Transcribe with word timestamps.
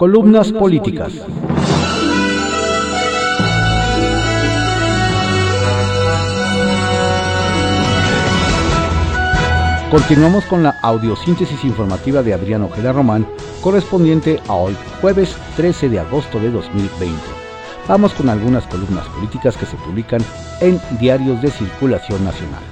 Columnas 0.00 0.50
políticas. 0.50 1.12
Continuamos 9.90 10.46
con 10.46 10.62
la 10.62 10.70
audiosíntesis 10.80 11.62
informativa 11.64 12.22
de 12.22 12.32
Adrián 12.32 12.62
Ojeda 12.62 12.94
Román, 12.94 13.26
correspondiente 13.60 14.40
a 14.48 14.54
hoy, 14.54 14.74
jueves 15.02 15.36
13 15.56 15.90
de 15.90 16.00
agosto 16.00 16.40
de 16.40 16.50
2020. 16.50 17.14
Vamos 17.86 18.14
con 18.14 18.30
algunas 18.30 18.66
columnas 18.68 19.06
políticas 19.08 19.54
que 19.58 19.66
se 19.66 19.76
publican 19.76 20.22
en 20.62 20.80
diarios 20.98 21.42
de 21.42 21.50
circulación 21.50 22.24
nacional. 22.24 22.62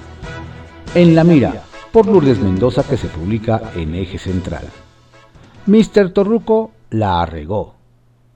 En 0.94 1.14
la 1.14 1.24
mira, 1.24 1.62
por 1.92 2.06
Lourdes 2.06 2.38
Mendoza, 2.38 2.84
que 2.84 2.96
se 2.96 3.08
publica 3.08 3.60
en 3.76 3.94
Eje 3.96 4.16
Central. 4.16 4.64
Mr. 5.66 6.14
Torruco 6.14 6.70
la 6.90 7.24
regó. 7.26 7.74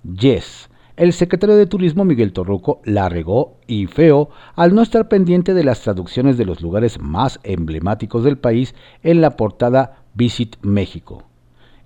Yes. 0.04 0.68
El 0.96 1.12
secretario 1.12 1.56
de 1.56 1.66
Turismo 1.66 2.04
Miguel 2.04 2.32
Torruco 2.32 2.82
la 2.84 3.08
regó 3.08 3.56
y 3.66 3.86
feo 3.86 4.28
al 4.54 4.74
no 4.74 4.82
estar 4.82 5.08
pendiente 5.08 5.54
de 5.54 5.64
las 5.64 5.80
traducciones 5.80 6.36
de 6.36 6.44
los 6.44 6.60
lugares 6.60 7.00
más 7.00 7.40
emblemáticos 7.44 8.24
del 8.24 8.36
país 8.36 8.74
en 9.02 9.20
la 9.20 9.36
portada 9.36 10.04
Visit 10.14 10.56
México. 10.62 11.24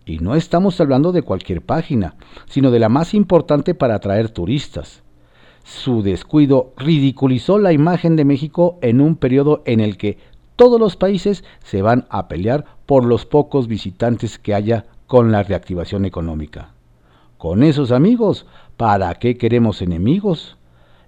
Y 0.05 0.19
no 0.19 0.35
estamos 0.35 0.81
hablando 0.81 1.13
de 1.13 1.23
cualquier 1.23 1.63
página, 1.63 2.17
sino 2.47 2.71
de 2.71 2.81
la 2.81 2.89
más 2.89 3.15
importante 3.15 3.75
para 3.75 3.97
atraer 3.97 4.31
turistas. 4.31 5.03
Su 5.63 6.03
descuido 6.03 6.73
ridiculizó 6.77 7.59
la 7.59 7.73
imagen 7.73 8.17
de 8.17 8.25
México 8.25 8.79
en 8.83 9.01
un 9.01 9.17
periodo 9.17 9.63
en 9.67 9.81
el 9.81 9.97
que 9.97 10.19
todos 10.57 10.81
los 10.81 10.97
países 10.97 11.45
se 11.63 11.83
van 11.83 12.07
a 12.09 12.29
pelear 12.29 12.65
por 12.87 13.05
los 13.05 13.27
pocos 13.27 13.69
visitantes 13.69 14.39
que 14.39 14.55
haya 14.55 14.87
con 15.07 15.33
la 15.33 15.43
reactivación 15.43 16.05
económica. 16.05 16.73
Con 17.39 17.63
esos 17.63 17.93
amigos, 17.93 18.47
¿para 18.77 19.15
qué 19.15 19.37
queremos 19.37 19.83
enemigos? 19.83 20.57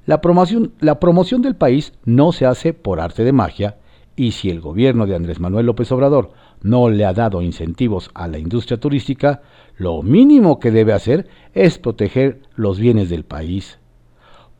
La 0.06 0.20
promoción, 0.20 0.72
la 0.80 1.00
promoción 1.00 1.42
del 1.42 1.56
país 1.56 1.92
no 2.04 2.32
se 2.32 2.46
hace 2.46 2.72
por 2.72 3.00
arte 3.00 3.24
de 3.24 3.32
magia 3.32 3.76
y 4.16 4.32
si 4.32 4.50
el 4.50 4.60
gobierno 4.60 5.06
de 5.06 5.14
Andrés 5.14 5.38
Manuel 5.38 5.66
López 5.66 5.90
Obrador 5.92 6.32
no 6.60 6.88
le 6.90 7.04
ha 7.04 7.12
dado 7.12 7.40
incentivos 7.40 8.10
a 8.14 8.26
la 8.26 8.38
industria 8.38 8.80
turística, 8.80 9.42
lo 9.76 10.02
mínimo 10.02 10.58
que 10.58 10.70
debe 10.70 10.92
hacer 10.92 11.28
es 11.54 11.78
proteger 11.78 12.42
los 12.56 12.80
bienes 12.80 13.10
del 13.10 13.24
país. 13.24 13.78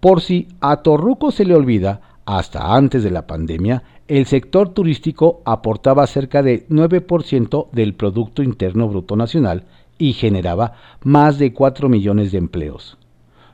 Por 0.01 0.21
si 0.21 0.49
a 0.61 0.77
Torruco 0.77 1.33
se 1.33 1.45
le 1.45 1.57
olvida, 1.57 2.01
hasta 2.25 2.75
antes 2.75 3.03
de 3.03 3.11
la 3.11 3.27
pandemia, 3.27 3.83
el 4.09 4.25
sector 4.25 4.71
turístico 4.71 5.43
aportaba 5.45 6.07
cerca 6.07 6.43
de 6.43 6.67
9% 6.69 7.69
del 7.73 7.95
Producto 7.95 8.43
Interno 8.43 8.89
Bruto 8.89 9.17
Nacional 9.17 9.65
y 9.99 10.15
generaba 10.15 10.73
más 11.05 11.39
de 11.39 11.53
4 11.53 11.91
millones 11.91 12.33
de 12.33 12.39
empleos. 12.39 12.97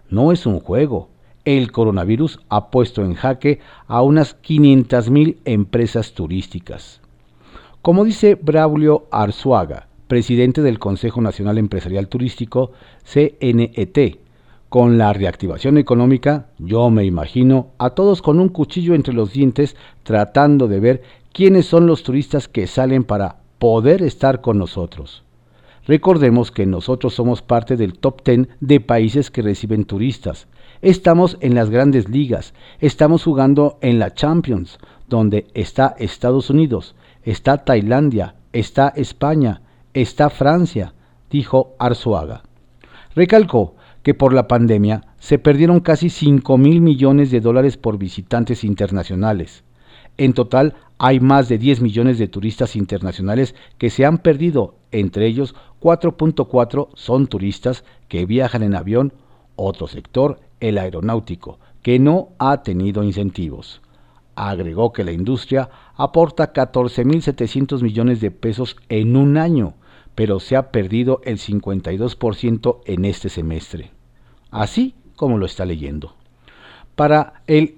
No 0.09 0.31
es 0.31 0.47
un 0.47 0.61
juego. 0.61 1.09
El 1.45 1.73
coronavirus 1.73 2.41
ha 2.49 2.71
puesto 2.71 3.03
en 3.03 3.15
jaque 3.15 3.59
a 3.89 4.01
unas 4.03 4.41
500.000 4.43 5.39
empresas 5.45 6.13
turísticas. 6.13 7.01
Como 7.83 8.05
dice 8.05 8.37
Braulio 8.37 9.09
Arzuaga, 9.11 9.89
presidente 10.07 10.63
del 10.63 10.79
Consejo 10.79 11.21
Nacional 11.21 11.59
Empresarial 11.59 12.09
Turístico, 12.09 12.71
CNET, 13.05 14.24
con 14.75 14.99
la 14.99 15.13
reactivación 15.13 15.79
económica, 15.79 16.49
yo 16.59 16.91
me 16.91 17.05
imagino 17.05 17.69
a 17.79 17.91
todos 17.91 18.23
con 18.23 18.41
un 18.41 18.49
cuchillo 18.49 18.97
entre 18.97 19.15
los 19.15 19.33
dientes 19.33 19.77
tratando 20.03 20.67
de 20.67 20.81
ver 20.81 21.03
quiénes 21.33 21.67
son 21.67 21.87
los 21.87 22.03
turistas 22.03 22.49
que 22.49 22.67
salen 22.67 23.05
para 23.05 23.37
poder 23.61 24.03
estar 24.03 24.41
con 24.41 24.59
nosotros. 24.59 25.23
Recordemos 25.87 26.51
que 26.51 26.67
nosotros 26.67 27.15
somos 27.15 27.41
parte 27.41 27.77
del 27.77 27.97
top 27.97 28.25
10 28.25 28.49
de 28.59 28.81
países 28.81 29.31
que 29.31 29.43
reciben 29.43 29.85
turistas. 29.85 30.49
Estamos 30.83 31.39
en 31.41 31.55
las 31.55 31.71
grandes 31.71 32.09
ligas, 32.09 32.53
estamos 32.81 33.23
jugando 33.23 33.79
en 33.81 34.01
la 34.01 34.13
Champions, 34.13 34.81
donde 35.09 35.47
está 35.55 35.95
Estados 36.01 36.51
Unidos, 36.51 36.97
está 37.23 37.59
Tailandia, 37.59 38.35
está 38.53 38.89
España, 38.97 39.63
está 39.93 40.31
Francia, 40.31 40.95
dijo 41.31 41.77
Arzuaga. 41.79 42.43
Recalcó 43.15 43.77
que 44.05 44.15
por 44.15 44.33
la 44.33 44.47
pandemia 44.47 45.03
se 45.19 45.39
perdieron 45.41 45.81
casi 45.81 46.11
5 46.11 46.57
mil 46.59 46.81
millones 46.83 47.33
de 47.33 47.41
dólares 47.41 47.77
por 47.79 47.99
visitantes 47.99 48.63
internacionales. 48.63 49.65
En 50.19 50.35
total 50.35 50.75
hay 50.99 51.19
más 51.19 51.49
de 51.49 51.59
10 51.59 51.81
millones 51.81 52.19
de 52.19 52.29
turistas 52.29 52.77
internacionales 52.77 53.55
que 53.79 53.91
se 53.91 54.05
han 54.05 54.19
perdido, 54.19 54.77
entre 54.93 55.27
ellos 55.27 55.57
4.4 55.81 56.89
son 56.95 57.27
turistas 57.27 57.83
que 58.07 58.27
viajan 58.27 58.63
en 58.63 58.77
avión, 58.77 59.15
otro 59.57 59.89
sector, 59.89 60.39
el 60.61 60.79
aeronáutico, 60.79 61.59
que 61.83 61.99
no 61.99 62.29
ha 62.39 62.63
tenido 62.63 63.03
incentivos. 63.03 63.81
Agregó 64.37 64.93
que 64.93 65.05
la 65.05 65.13
industria 65.13 65.71
aporta 65.97 66.53
14.700 66.53 67.83
millones 67.83 68.21
de 68.21 68.31
pesos 68.31 68.77
en 68.89 69.17
un 69.17 69.39
año, 69.39 69.75
pero 70.15 70.41
se 70.41 70.57
ha 70.57 70.71
perdido 70.71 71.21
el 71.25 71.39
52% 71.39 72.81
en 72.87 73.05
este 73.05 73.29
semestre 73.29 73.91
así 74.55 74.95
como 75.17 75.37
lo 75.37 75.47
está 75.47 75.67
leyendo. 75.67 76.15
Para 76.95 77.43
el 77.47 77.77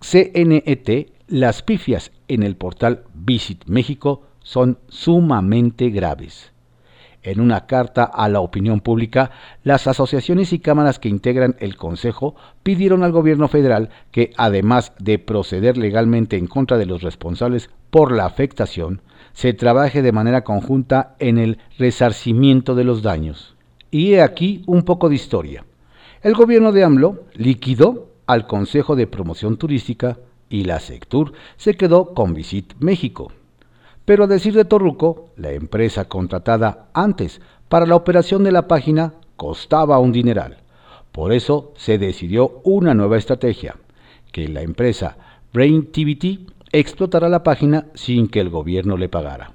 CNET, 0.00 1.12
las 1.26 1.62
pifias 1.62 2.12
en 2.28 2.42
el 2.42 2.56
portal 2.56 3.04
Visit 3.14 3.64
México 3.66 4.22
son 4.42 4.78
sumamente 4.88 5.90
graves. 5.90 6.52
En 7.22 7.40
una 7.40 7.66
carta 7.66 8.04
a 8.04 8.28
la 8.28 8.40
opinión 8.40 8.80
pública, 8.80 9.30
las 9.62 9.86
asociaciones 9.86 10.52
y 10.52 10.58
cámaras 10.58 10.98
que 10.98 11.08
integran 11.08 11.56
el 11.58 11.76
Consejo 11.76 12.36
pidieron 12.62 13.02
al 13.02 13.12
gobierno 13.12 13.48
federal 13.48 13.88
que, 14.10 14.32
además 14.36 14.92
de 14.98 15.18
proceder 15.18 15.78
legalmente 15.78 16.36
en 16.36 16.46
contra 16.46 16.76
de 16.76 16.86
los 16.86 17.02
responsables 17.02 17.70
por 17.90 18.12
la 18.12 18.26
afectación, 18.26 19.00
se 19.34 19.52
trabaje 19.52 20.00
de 20.00 20.12
manera 20.12 20.44
conjunta 20.44 21.16
en 21.18 21.38
el 21.38 21.58
resarcimiento 21.78 22.74
de 22.74 22.84
los 22.84 23.02
daños. 23.02 23.56
Y 23.90 24.14
he 24.14 24.22
aquí 24.22 24.62
un 24.66 24.82
poco 24.82 25.08
de 25.08 25.16
historia. 25.16 25.64
El 26.22 26.34
gobierno 26.34 26.72
de 26.72 26.84
AMLO 26.84 27.24
liquidó 27.34 28.08
al 28.26 28.46
Consejo 28.46 28.96
de 28.96 29.06
Promoción 29.06 29.58
Turística 29.58 30.16
y 30.48 30.64
la 30.64 30.80
Sectur 30.80 31.32
se 31.56 31.74
quedó 31.74 32.14
con 32.14 32.32
Visit 32.32 32.74
México. 32.78 33.32
Pero 34.04 34.24
a 34.24 34.26
decir 34.26 34.54
de 34.54 34.64
Torruco, 34.64 35.30
la 35.36 35.52
empresa 35.52 36.06
contratada 36.06 36.88
antes 36.94 37.40
para 37.68 37.86
la 37.86 37.96
operación 37.96 38.44
de 38.44 38.52
la 38.52 38.68
página 38.68 39.14
costaba 39.36 39.98
un 39.98 40.12
dineral. 40.12 40.58
Por 41.12 41.32
eso 41.32 41.72
se 41.76 41.98
decidió 41.98 42.60
una 42.64 42.94
nueva 42.94 43.16
estrategia, 43.16 43.76
que 44.32 44.48
la 44.48 44.62
empresa 44.62 45.16
BrainTVT 45.52 46.53
explotara 46.78 47.28
la 47.28 47.44
página 47.44 47.86
sin 47.94 48.26
que 48.26 48.40
el 48.40 48.50
gobierno 48.50 48.96
le 48.96 49.08
pagara. 49.08 49.52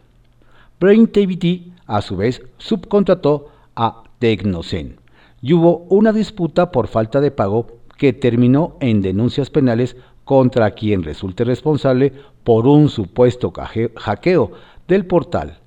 BrainTVT 0.79 1.73
a 1.85 2.01
su 2.01 2.15
vez 2.15 2.41
subcontrató 2.57 3.49
a 3.75 4.03
Tecnocen, 4.19 4.97
y 5.41 5.53
hubo 5.53 5.85
una 5.89 6.13
disputa 6.13 6.71
por 6.71 6.87
falta 6.87 7.19
de 7.19 7.31
pago 7.31 7.67
que 7.97 8.13
terminó 8.13 8.77
en 8.79 9.01
denuncias 9.01 9.49
penales 9.49 9.97
contra 10.23 10.71
quien 10.71 11.03
resulte 11.03 11.43
responsable 11.43 12.13
por 12.45 12.67
un 12.67 12.87
supuesto 12.87 13.51
hackeo 13.51 14.51
del 14.87 15.05
portal, 15.05 15.57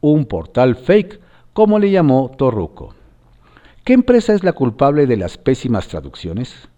un 0.00 0.24
portal 0.24 0.76
fake, 0.76 1.20
como 1.52 1.78
le 1.78 1.90
llamó 1.90 2.30
Torruco. 2.36 2.94
¿Qué 3.84 3.92
empresa 3.92 4.32
es 4.32 4.42
la 4.42 4.54
culpable 4.54 5.06
de 5.06 5.18
las 5.18 5.36
pésimas 5.36 5.88
traducciones? 5.88 6.68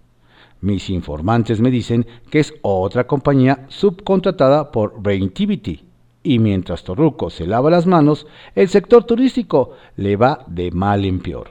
Mis 0.61 0.91
informantes 0.91 1.61
me 1.61 1.71
dicen 1.71 2.07
que 2.31 2.41
es 2.41 2.55
otra 2.63 3.07
compañía 3.07 3.67
subcontratada 3.69 4.73
por 4.73 5.01
Braintivity. 5.01 5.85
Y 6.23 6.39
mientras 6.39 6.83
Torruco 6.83 7.31
se 7.31 7.47
lava 7.47 7.71
las 7.71 7.87
manos, 7.87 8.27
el 8.55 8.69
sector 8.69 9.05
turístico 9.05 9.73
le 9.97 10.17
va 10.17 10.45
de 10.49 10.71
mal 10.73 11.05
en 11.05 11.21
peor. 11.21 11.51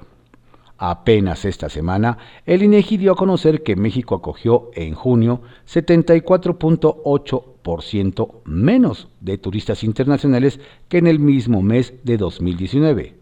Apenas 0.77 1.45
esta 1.45 1.69
semana, 1.69 2.17
el 2.45 2.61
INEGI 2.61 2.97
dio 2.97 3.13
a 3.13 3.15
conocer 3.15 3.63
que 3.63 3.77
México 3.77 4.15
acogió 4.15 4.71
en 4.73 4.93
junio 4.93 5.39
74.8% 5.65 8.43
menos 8.43 9.07
de 9.21 9.37
turistas 9.37 9.85
internacionales 9.85 10.59
que 10.89 10.97
en 10.97 11.07
el 11.07 11.19
mismo 11.19 11.61
mes 11.61 11.93
de 12.03 12.17
2019, 12.17 13.15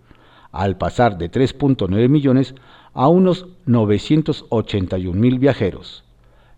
al 0.51 0.79
pasar 0.79 1.19
de 1.19 1.29
3.9 1.29 2.09
millones 2.09 2.56
a 2.93 3.07
unos 3.07 3.47
981 3.65 5.19
mil 5.19 5.39
viajeros. 5.39 6.03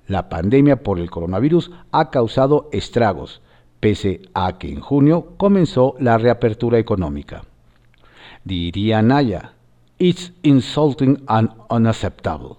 La 0.07 0.29
pandemia 0.29 0.83
por 0.83 0.99
el 0.99 1.09
coronavirus 1.09 1.71
ha 1.91 2.09
causado 2.11 2.69
estragos, 2.71 3.41
pese 3.79 4.21
a 4.33 4.57
que 4.57 4.71
en 4.71 4.79
junio 4.79 5.33
comenzó 5.37 5.95
la 5.99 6.17
reapertura 6.17 6.77
económica. 6.77 7.43
Diría 8.43 9.01
Naya, 9.01 9.53
It's 9.97 10.33
insulting 10.43 11.23
and 11.27 11.51
unacceptable. 11.69 12.57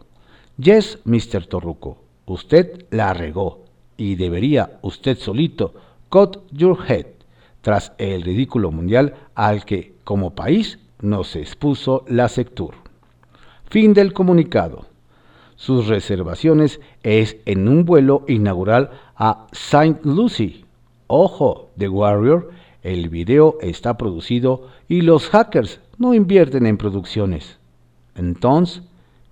Yes, 0.58 0.99
Mr. 1.05 1.46
Torruco, 1.46 1.99
usted 2.25 2.87
la 2.90 3.12
regó 3.12 3.67
y 3.99 4.14
debería 4.14 4.78
usted 4.81 5.19
solito 5.19 5.75
cut 6.08 6.38
your 6.50 6.78
head 6.88 7.06
tras 7.61 7.93
el 7.99 8.23
ridículo 8.23 8.70
mundial 8.70 9.14
al 9.34 9.67
que, 9.67 9.96
como 10.02 10.34
país, 10.34 10.78
nos 11.02 11.37
expuso 11.37 12.05
la 12.08 12.28
Sectur. 12.28 12.86
Fin 13.69 13.95
del 13.95 14.13
comunicado. 14.13 14.87
Sus 15.57 15.89
reservaciones 15.89 16.81
es 17.03 17.39
en 17.47 17.67
un 17.67 17.85
vuelo 17.85 18.25
inaugural 18.29 18.91
a 19.17 19.47
Saint 19.53 20.05
Lucie. 20.05 20.65
Ojo, 21.09 21.71
The 21.77 21.89
Warrior, 21.89 22.51
el 22.83 23.09
video 23.09 23.59
está 23.61 23.97
producido 23.97 24.69
y 24.89 25.01
los 25.01 25.29
hackers 25.29 25.81
no 25.99 26.15
invierten 26.15 26.67
en 26.67 26.77
producciones. 26.77 27.59
Entonces, 28.15 28.83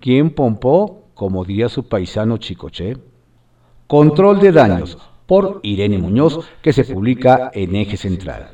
¿quién 0.01 0.31
pompó, 0.31 1.05
como 1.15 1.45
diría 1.45 1.69
su 1.69 1.87
paisano 1.87 2.39
Chicoche? 2.39 2.97
Control 3.87 4.41
de 4.41 4.51
daños, 4.51 4.99
por 5.27 5.61
Irene 5.63 5.99
Muñoz, 5.99 6.41
que 6.63 6.73
se 6.73 6.85
publica 6.85 7.51
en 7.55 7.77
Eje 7.77 7.97
Central. 7.97 8.53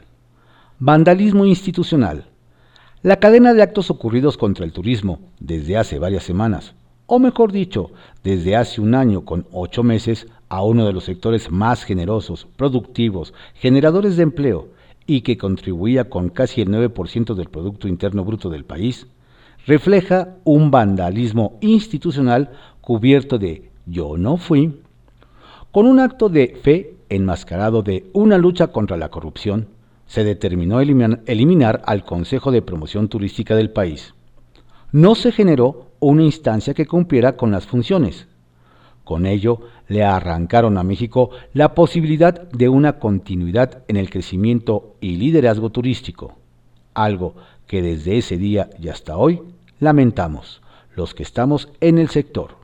Vandalismo 0.79 1.47
institucional. 1.47 2.27
La 3.03 3.17
cadena 3.17 3.55
de 3.55 3.63
actos 3.63 3.91
ocurridos 3.91 4.37
contra 4.37 4.67
el 4.67 4.73
turismo 4.73 5.21
desde 5.39 5.79
hace 5.79 5.99
varias 5.99 6.23
semanas, 6.23 6.75
o 7.07 7.19
mejor 7.19 7.51
dicho, 7.51 7.93
desde 8.23 8.57
hace 8.57 8.83
un 8.83 8.95
año 8.95 9.25
con 9.25 9.47
ocho 9.53 9.83
meses, 9.83 10.27
a 10.51 10.63
uno 10.63 10.85
de 10.85 10.93
los 10.93 11.05
sectores 11.05 11.51
más 11.51 11.85
generosos, 11.85 12.47
productivos, 12.57 13.33
generadores 13.55 14.19
de 14.19 14.25
empleo 14.25 14.69
y 15.07 15.23
que 15.23 15.39
contribuía 15.39 16.11
con 16.11 16.29
casi 16.29 16.61
el 16.61 16.69
9% 16.69 17.35
del 17.35 17.49
Producto 17.49 17.89
Interno 17.89 18.23
Bruto 18.23 18.51
del 18.51 18.67
país, 18.67 19.07
refleja 19.67 20.37
un 20.45 20.71
vandalismo 20.71 21.57
institucional 21.63 22.51
cubierto 22.83 23.39
de 23.39 23.71
yo 23.87 24.19
no 24.19 24.37
fui, 24.37 24.79
con 25.73 25.87
un 25.87 26.01
acto 26.01 26.29
de 26.29 26.59
fe 26.63 26.97
enmascarado 27.09 27.83
de 27.83 28.11
una 28.13 28.37
lucha 28.37 28.67
contra 28.67 28.99
la 28.99 29.09
corrupción, 29.09 29.69
se 30.11 30.25
determinó 30.25 30.81
eliminar 30.81 31.83
al 31.87 32.05
Consejo 32.05 32.51
de 32.51 32.63
Promoción 32.63 33.09
Turística 33.09 33.55
del 33.55 33.71
país. 33.71 34.13
No 34.91 35.15
se 35.15 35.31
generó 35.31 35.87
una 36.01 36.25
instancia 36.25 36.75
que 36.75 36.85
cumpliera 36.85 37.37
con 37.37 37.53
las 37.53 37.69
funciones. 37.69 38.27
Con 39.05 39.25
ello, 39.25 39.61
le 39.87 40.03
arrancaron 40.03 40.79
a 40.79 40.83
México 40.83 41.31
la 41.53 41.77
posibilidad 41.77 42.51
de 42.51 42.69
una 42.69 42.99
continuidad 42.99 43.85
en 43.87 43.97
el 43.97 44.11
crecimiento 44.11 44.97
y 45.01 45.15
liderazgo 45.15 45.71
turístico, 45.71 46.35
algo 46.93 47.37
que 47.69 47.81
desde 47.81 48.19
ese 48.19 48.37
día 48.37 48.69
y 48.83 48.89
hasta 48.89 49.17
hoy 49.17 49.41
lamentamos 49.79 50.61
los 50.97 51.15
que 51.15 51.23
estamos 51.23 51.69
en 51.81 51.99
el 51.99 52.09
sector. 52.09 52.57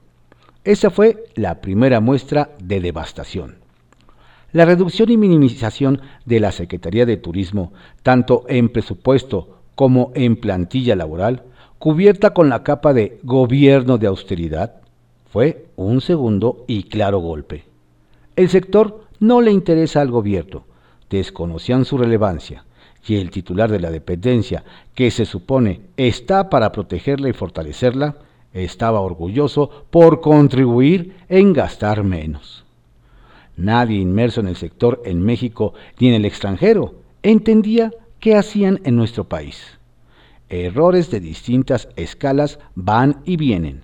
Esa 0.65 0.91
fue 0.91 1.27
la 1.37 1.61
primera 1.61 2.01
muestra 2.01 2.51
de 2.61 2.81
devastación. 2.81 3.66
La 4.57 4.65
reducción 4.65 5.11
y 5.11 5.19
minimización 5.19 6.01
de 6.25 6.41
la 6.41 6.51
Secretaría 6.51 7.05
de 7.05 7.19
Turismo, 7.19 7.75
tanto 8.03 8.47
en 8.49 8.71
presupuesto 8.71 9.59
como 9.75 10.13
en 10.15 10.37
plantilla 10.37 10.97
laboral, 10.97 11.43
cubierta 11.79 12.33
con 12.33 12.49
la 12.49 12.63
capa 12.63 12.95
de 12.95 13.21
gobierno 13.23 13.99
de 13.99 14.07
austeridad, 14.07 14.77
fue 15.31 15.67
un 15.77 16.01
segundo 16.01 16.65
y 16.67 16.85
claro 16.85 17.19
golpe. 17.19 17.65
El 18.35 18.49
sector 18.49 19.05
no 19.21 19.43
le 19.43 19.53
interesa 19.53 20.01
al 20.01 20.11
gobierno, 20.11 20.65
desconocían 21.11 21.85
su 21.85 21.99
relevancia, 21.99 22.65
y 23.07 23.17
el 23.17 23.29
titular 23.29 23.71
de 23.71 23.81
la 23.81 23.91
dependencia, 23.91 24.65
que 24.95 25.11
se 25.11 25.27
supone 25.27 25.83
está 25.99 26.49
para 26.49 26.73
protegerla 26.73 27.29
y 27.29 27.35
fortalecerla, 27.35 28.17
estaba 28.55 29.03
orgulloso 29.03 29.85
por 29.91 30.23
contribuir 30.23 31.15
en 31.29 31.53
gastar 31.53 32.03
menos. 32.05 32.66
Nadie 33.57 33.99
inmerso 33.99 34.41
en 34.41 34.49
el 34.49 34.57
sector 34.57 35.03
en 35.05 35.23
México 35.23 35.73
ni 35.99 36.09
en 36.09 36.15
el 36.15 36.25
extranjero 36.25 36.95
entendía 37.23 37.93
qué 38.21 38.37
hacían 38.37 38.81
en 38.85 38.97
nuestro 38.97 39.25
país. 39.25 39.79
Errores 40.49 41.11
de 41.11 41.21
distintas 41.21 41.89
escalas 41.97 42.59
van 42.75 43.23
y 43.25 43.37
vienen. 43.37 43.83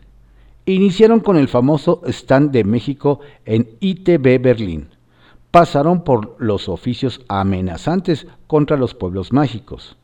Iniciaron 0.64 1.20
con 1.20 1.36
el 1.36 1.48
famoso 1.48 2.02
stand 2.06 2.52
de 2.52 2.62
México 2.62 3.20
en 3.44 3.69
ITB 3.80 4.40
Berlín. 4.40 4.90
Pasaron 5.50 6.04
por 6.04 6.36
los 6.38 6.68
oficios 6.68 7.20
amenazantes 7.28 8.26
contra 8.46 8.76
los 8.76 8.94
pueblos 8.94 9.32
mágicos. 9.32 9.96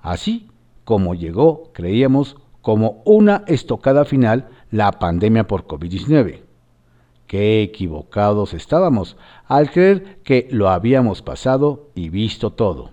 Así 0.00 0.48
como 0.84 1.14
llegó, 1.14 1.70
creíamos, 1.74 2.36
como 2.62 3.02
una 3.04 3.44
estocada 3.46 4.04
final 4.04 4.48
la 4.70 4.92
pandemia 4.92 5.46
por 5.46 5.66
COVID-19. 5.66 6.47
Qué 7.28 7.62
equivocados 7.62 8.54
estábamos 8.54 9.18
al 9.46 9.70
creer 9.70 10.16
que 10.24 10.48
lo 10.50 10.70
habíamos 10.70 11.20
pasado 11.20 11.90
y 11.94 12.08
visto 12.08 12.50
todo. 12.50 12.90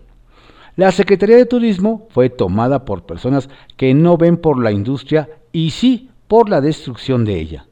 La 0.76 0.92
Secretaría 0.92 1.38
de 1.38 1.46
Turismo 1.46 2.10
fue 2.10 2.30
tomada 2.30 2.84
por 2.84 3.06
personas 3.06 3.50
que 3.78 3.94
no 3.94 4.18
ven 4.18 4.36
por 4.36 4.62
la 4.62 4.74
industria 4.74 5.30
y 5.54 5.70
sí 5.70 6.10
por 6.28 6.50
la 6.50 6.60
destrucción 6.60 7.24
de 7.24 7.40
ella. 7.40 7.68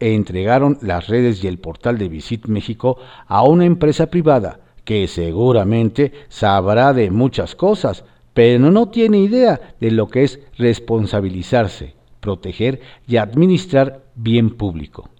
Entregaron 0.00 0.78
las 0.82 1.06
redes 1.06 1.44
y 1.44 1.46
el 1.46 1.58
portal 1.58 1.96
de 1.96 2.08
Visit 2.08 2.46
México 2.46 2.98
a 3.28 3.44
una 3.44 3.64
empresa 3.64 4.06
privada 4.06 4.58
que 4.82 5.06
seguramente 5.06 6.12
sabrá 6.28 6.92
de 6.92 7.12
muchas 7.12 7.54
cosas, 7.54 8.04
pero 8.32 8.72
no 8.72 8.88
tiene 8.88 9.18
idea 9.18 9.76
de 9.78 9.92
lo 9.92 10.08
que 10.08 10.24
es 10.24 10.40
responsabilizarse, 10.58 11.94
proteger 12.18 12.80
y 13.06 13.16
administrar 13.16 14.02
bien 14.16 14.50
público. 14.56 15.13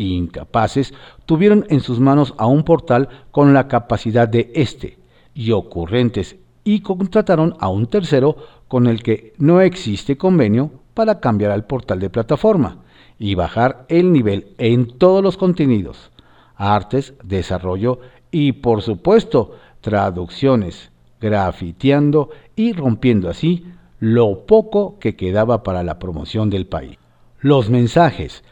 Incapaces, 0.00 0.94
tuvieron 1.26 1.66
en 1.68 1.80
sus 1.80 2.00
manos 2.00 2.34
a 2.38 2.46
un 2.46 2.64
portal 2.64 3.08
con 3.30 3.52
la 3.52 3.68
capacidad 3.68 4.28
de 4.28 4.50
este 4.54 4.98
y 5.34 5.52
ocurrentes 5.52 6.36
y 6.64 6.80
contrataron 6.80 7.54
a 7.60 7.68
un 7.68 7.86
tercero 7.86 8.36
con 8.68 8.86
el 8.86 9.02
que 9.02 9.34
no 9.38 9.60
existe 9.60 10.16
convenio 10.16 10.70
para 10.94 11.20
cambiar 11.20 11.50
al 11.50 11.66
portal 11.66 12.00
de 12.00 12.10
plataforma 12.10 12.78
y 13.18 13.34
bajar 13.34 13.84
el 13.88 14.12
nivel 14.12 14.54
en 14.58 14.98
todos 14.98 15.22
los 15.22 15.36
contenidos, 15.36 16.10
artes, 16.56 17.14
desarrollo 17.22 18.00
y 18.30 18.52
por 18.52 18.82
supuesto 18.82 19.56
traducciones, 19.80 20.90
grafiteando 21.20 22.30
y 22.56 22.72
rompiendo 22.72 23.28
así 23.28 23.66
lo 23.98 24.46
poco 24.46 24.98
que 24.98 25.14
quedaba 25.14 25.62
para 25.62 25.82
la 25.82 25.98
promoción 25.98 26.48
del 26.48 26.66
país. 26.66 26.96
Los 27.40 27.68
mensajes 27.68 28.42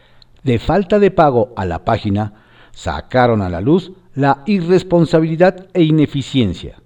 de 0.43 0.59
falta 0.59 0.99
de 0.99 1.11
pago 1.11 1.53
a 1.57 1.65
la 1.65 1.85
página 1.85 2.35
sacaron 2.73 3.43
a 3.43 3.49
la 3.49 3.61
luz 3.61 3.93
la 4.15 4.43
irresponsabilidad 4.47 5.67
e 5.75 5.83
ineficiencia. 5.83 6.81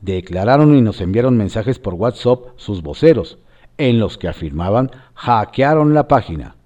Declararon 0.00 0.74
y 0.76 0.82
nos 0.82 1.00
enviaron 1.00 1.36
mensajes 1.36 1.78
por 1.78 1.94
WhatsApp 1.94 2.46
sus 2.56 2.82
voceros, 2.82 3.38
en 3.78 3.98
los 3.98 4.18
que 4.18 4.28
afirmaban 4.28 4.90
hackearon 5.14 5.94
la 5.94 6.08
página. 6.08 6.56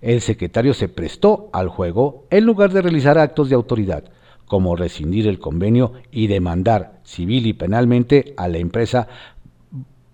El 0.00 0.20
secretario 0.20 0.72
se 0.72 0.88
prestó 0.88 1.50
al 1.52 1.68
juego 1.68 2.26
en 2.30 2.46
lugar 2.46 2.72
de 2.72 2.82
realizar 2.82 3.18
actos 3.18 3.48
de 3.48 3.54
autoridad, 3.54 4.04
como 4.46 4.76
rescindir 4.76 5.28
el 5.28 5.38
convenio 5.38 5.92
y 6.10 6.26
demandar 6.26 7.00
civil 7.04 7.46
y 7.46 7.52
penalmente 7.52 8.34
a 8.36 8.48
la 8.48 8.58
empresa 8.58 9.08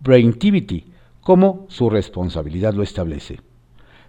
Braintivity, 0.00 0.92
como 1.20 1.66
su 1.68 1.88
responsabilidad 1.88 2.74
lo 2.74 2.82
establece. 2.82 3.40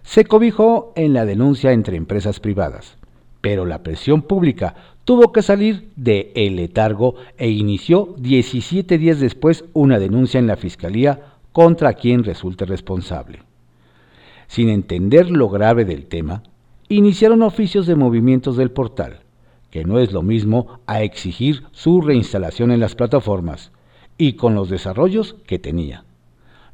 Se 0.02 0.24
cobijó 0.24 0.92
en 0.96 1.12
la 1.12 1.24
denuncia 1.24 1.72
entre 1.72 1.96
empresas 1.96 2.40
privadas, 2.40 2.96
pero 3.40 3.66
la 3.66 3.82
presión 3.82 4.22
pública 4.22 4.74
tuvo 5.04 5.32
que 5.32 5.42
salir 5.42 5.90
de 5.96 6.32
el 6.34 6.56
letargo 6.56 7.14
e 7.36 7.50
inició 7.50 8.14
17 8.18 8.98
días 8.98 9.20
después 9.20 9.64
una 9.72 9.98
denuncia 9.98 10.38
en 10.38 10.46
la 10.46 10.56
Fiscalía 10.56 11.34
contra 11.52 11.94
quien 11.94 12.24
resulte 12.24 12.64
responsable. 12.64 13.42
Sin 14.48 14.68
entender 14.68 15.30
lo 15.30 15.48
grave 15.48 15.84
del 15.84 16.06
tema, 16.06 16.42
iniciaron 16.88 17.42
oficios 17.42 17.86
de 17.86 17.96
movimientos 17.96 18.56
del 18.56 18.70
portal, 18.70 19.20
que 19.70 19.84
no 19.84 19.98
es 19.98 20.12
lo 20.12 20.22
mismo 20.22 20.80
a 20.86 21.02
exigir 21.02 21.64
su 21.72 22.00
reinstalación 22.00 22.70
en 22.70 22.80
las 22.80 22.94
plataformas 22.94 23.72
y 24.16 24.34
con 24.34 24.54
los 24.54 24.70
desarrollos 24.70 25.36
que 25.46 25.58
tenía. 25.58 26.04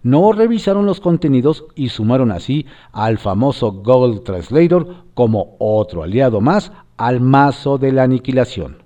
No 0.04 0.32
revisaron 0.32 0.84
los 0.84 1.00
contenidos 1.00 1.64
y 1.75 1.88
sumaron 1.88 2.30
así 2.30 2.66
al 2.92 3.16
famoso 3.16 3.73
Google 3.73 4.20
Translator 4.20 4.96
como 5.14 5.56
otro 5.58 6.02
aliado 6.02 6.42
más 6.42 6.73
al 6.99 7.20
mazo 7.20 7.78
de 7.78 7.90
la 7.90 8.02
aniquilación. 8.02 8.82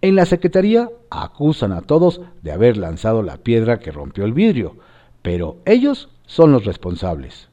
En 0.00 0.16
la 0.16 0.24
Secretaría 0.24 0.88
acusan 1.10 1.72
a 1.72 1.82
todos 1.82 2.22
de 2.40 2.52
haber 2.52 2.78
lanzado 2.78 3.22
la 3.22 3.36
piedra 3.36 3.80
que 3.80 3.92
rompió 3.92 4.24
el 4.24 4.32
vidrio, 4.32 4.76
pero 5.20 5.58
ellos 5.66 6.08
son 6.24 6.52
los 6.52 6.64
responsables. 6.64 7.50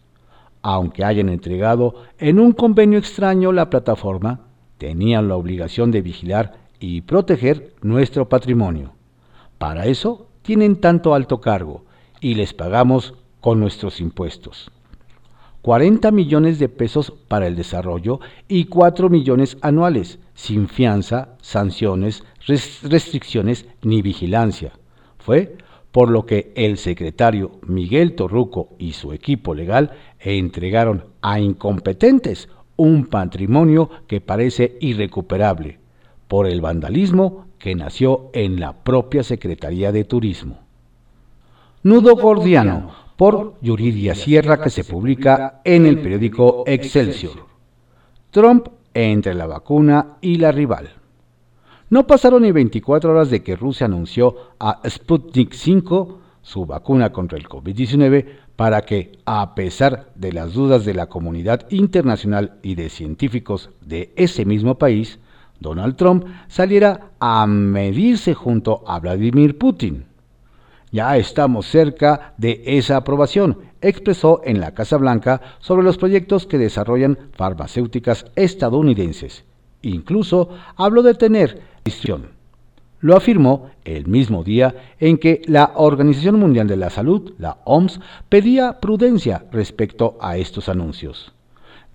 Aunque 0.61 1.03
hayan 1.03 1.27
entregado 1.27 1.95
en 2.19 2.39
un 2.39 2.53
convenio 2.53 2.99
extraño 2.99 3.51
la 3.51 3.69
plataforma, 3.69 4.47
tenían 4.77 5.27
la 5.27 5.35
obligación 5.35 5.91
de 5.91 6.01
vigilar 6.01 6.53
y 6.79 7.01
proteger 7.01 7.73
nuestro 7.81 8.29
patrimonio. 8.29 8.93
Para 9.57 9.87
eso 9.87 10.27
tienen 10.41 10.77
tanto 10.77 11.13
alto 11.13 11.41
cargo 11.41 11.83
y 12.21 12.35
les 12.35 12.53
pagamos 12.53 13.13
con 13.41 13.59
nuestros 13.59 13.99
impuestos. 14.01 14.71
40 15.61 16.11
millones 16.11 16.59
de 16.59 16.69
pesos 16.69 17.11
para 17.27 17.47
el 17.47 17.55
desarrollo 17.55 18.19
y 18.47 18.65
4 18.65 19.09
millones 19.09 19.57
anuales, 19.61 20.19
sin 20.33 20.69
fianza, 20.69 21.35
sanciones, 21.41 22.23
restricciones 22.45 23.65
ni 23.81 24.01
vigilancia. 24.01 24.73
Fue 25.17 25.57
por 25.91 26.09
lo 26.09 26.25
que 26.25 26.53
el 26.55 26.77
secretario 26.77 27.59
Miguel 27.65 28.15
Torruco 28.15 28.69
y 28.77 28.93
su 28.93 29.13
equipo 29.13 29.53
legal 29.53 29.91
entregaron 30.19 31.05
a 31.21 31.39
incompetentes 31.39 32.49
un 32.75 33.07
patrimonio 33.07 33.89
que 34.07 34.21
parece 34.21 34.77
irrecuperable 34.79 35.79
por 36.27 36.47
el 36.47 36.61
vandalismo 36.61 37.47
que 37.57 37.75
nació 37.75 38.29
en 38.33 38.59
la 38.59 38.83
propia 38.83 39.23
Secretaría 39.23 39.91
de 39.91 40.03
Turismo. 40.03 40.66
Nudo 41.83 42.15
Gordiano, 42.15 42.91
por 43.15 43.55
Yuridia 43.61 44.15
Sierra, 44.15 44.59
que 44.59 44.69
se 44.69 44.83
publica 44.83 45.61
en 45.63 45.85
el 45.85 45.99
periódico 46.01 46.63
Excelsior. 46.65 47.45
Trump 48.31 48.67
entre 48.93 49.35
la 49.35 49.45
vacuna 49.45 50.17
y 50.21 50.37
la 50.37 50.51
rival. 50.51 50.89
No 51.89 52.07
pasaron 52.07 52.41
ni 52.41 52.51
24 52.51 53.11
horas 53.11 53.29
de 53.29 53.43
que 53.43 53.55
Rusia 53.55 53.85
anunció 53.85 54.35
a 54.59 54.81
Sputnik 54.89 55.53
5, 55.53 56.19
su 56.41 56.65
vacuna 56.65 57.11
contra 57.11 57.37
el 57.37 57.47
COVID-19, 57.47 58.25
para 58.55 58.81
que, 58.81 59.19
a 59.25 59.53
pesar 59.53 60.11
de 60.15 60.33
las 60.33 60.53
dudas 60.53 60.83
de 60.83 60.95
la 60.95 61.05
comunidad 61.07 61.67
internacional 61.69 62.57
y 62.63 62.73
de 62.73 62.89
científicos 62.89 63.69
de 63.81 64.11
ese 64.15 64.45
mismo 64.45 64.79
país, 64.79 65.19
Donald 65.59 65.95
Trump 65.95 66.25
saliera 66.47 67.11
a 67.19 67.45
medirse 67.45 68.33
junto 68.33 68.83
a 68.87 68.99
Vladimir 68.99 69.57
Putin. 69.57 70.05
Ya 70.91 71.17
estamos 71.17 71.67
cerca 71.67 72.33
de 72.37 72.63
esa 72.65 72.97
aprobación, 72.97 73.57
expresó 73.81 74.41
en 74.45 74.59
la 74.59 74.73
Casa 74.73 74.97
Blanca 74.97 75.41
sobre 75.59 75.83
los 75.83 75.97
proyectos 75.97 76.47
que 76.47 76.57
desarrollan 76.57 77.17
farmacéuticas 77.33 78.25
estadounidenses. 78.35 79.43
Incluso 79.81 80.49
habló 80.75 81.03
de 81.03 81.13
tener 81.13 81.61
Lo 82.99 83.15
afirmó 83.15 83.69
el 83.85 84.07
mismo 84.07 84.43
día 84.43 84.93
en 84.99 85.17
que 85.17 85.41
la 85.45 85.73
Organización 85.75 86.39
Mundial 86.39 86.67
de 86.67 86.77
la 86.77 86.89
Salud, 86.89 87.33
la 87.37 87.59
OMS, 87.65 87.99
pedía 88.27 88.79
prudencia 88.79 89.45
respecto 89.51 90.17
a 90.19 90.37
estos 90.37 90.67
anuncios. 90.67 91.33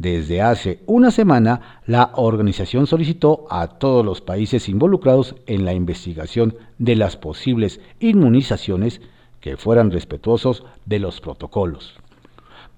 Desde 0.02 0.42
hace 0.42 0.80
una 0.87 1.12
semana, 1.12 1.80
la 1.87 2.11
organización 2.16 2.88
solicitó 2.88 3.47
a 3.49 3.68
todos 3.68 4.04
los 4.04 4.21
países 4.21 4.68
involucrados 4.68 5.37
en 5.47 5.64
la 5.64 5.75
investigación 5.75 6.56
de 6.78 6.97
las 6.97 7.16
posibles 7.16 7.78
inmunizaciones 8.00 9.00
que 9.38 9.56
fueran 9.56 9.92
respetuosos 9.92 10.64
de 10.87 10.99
los 10.99 11.21
protocolos. 11.21 11.94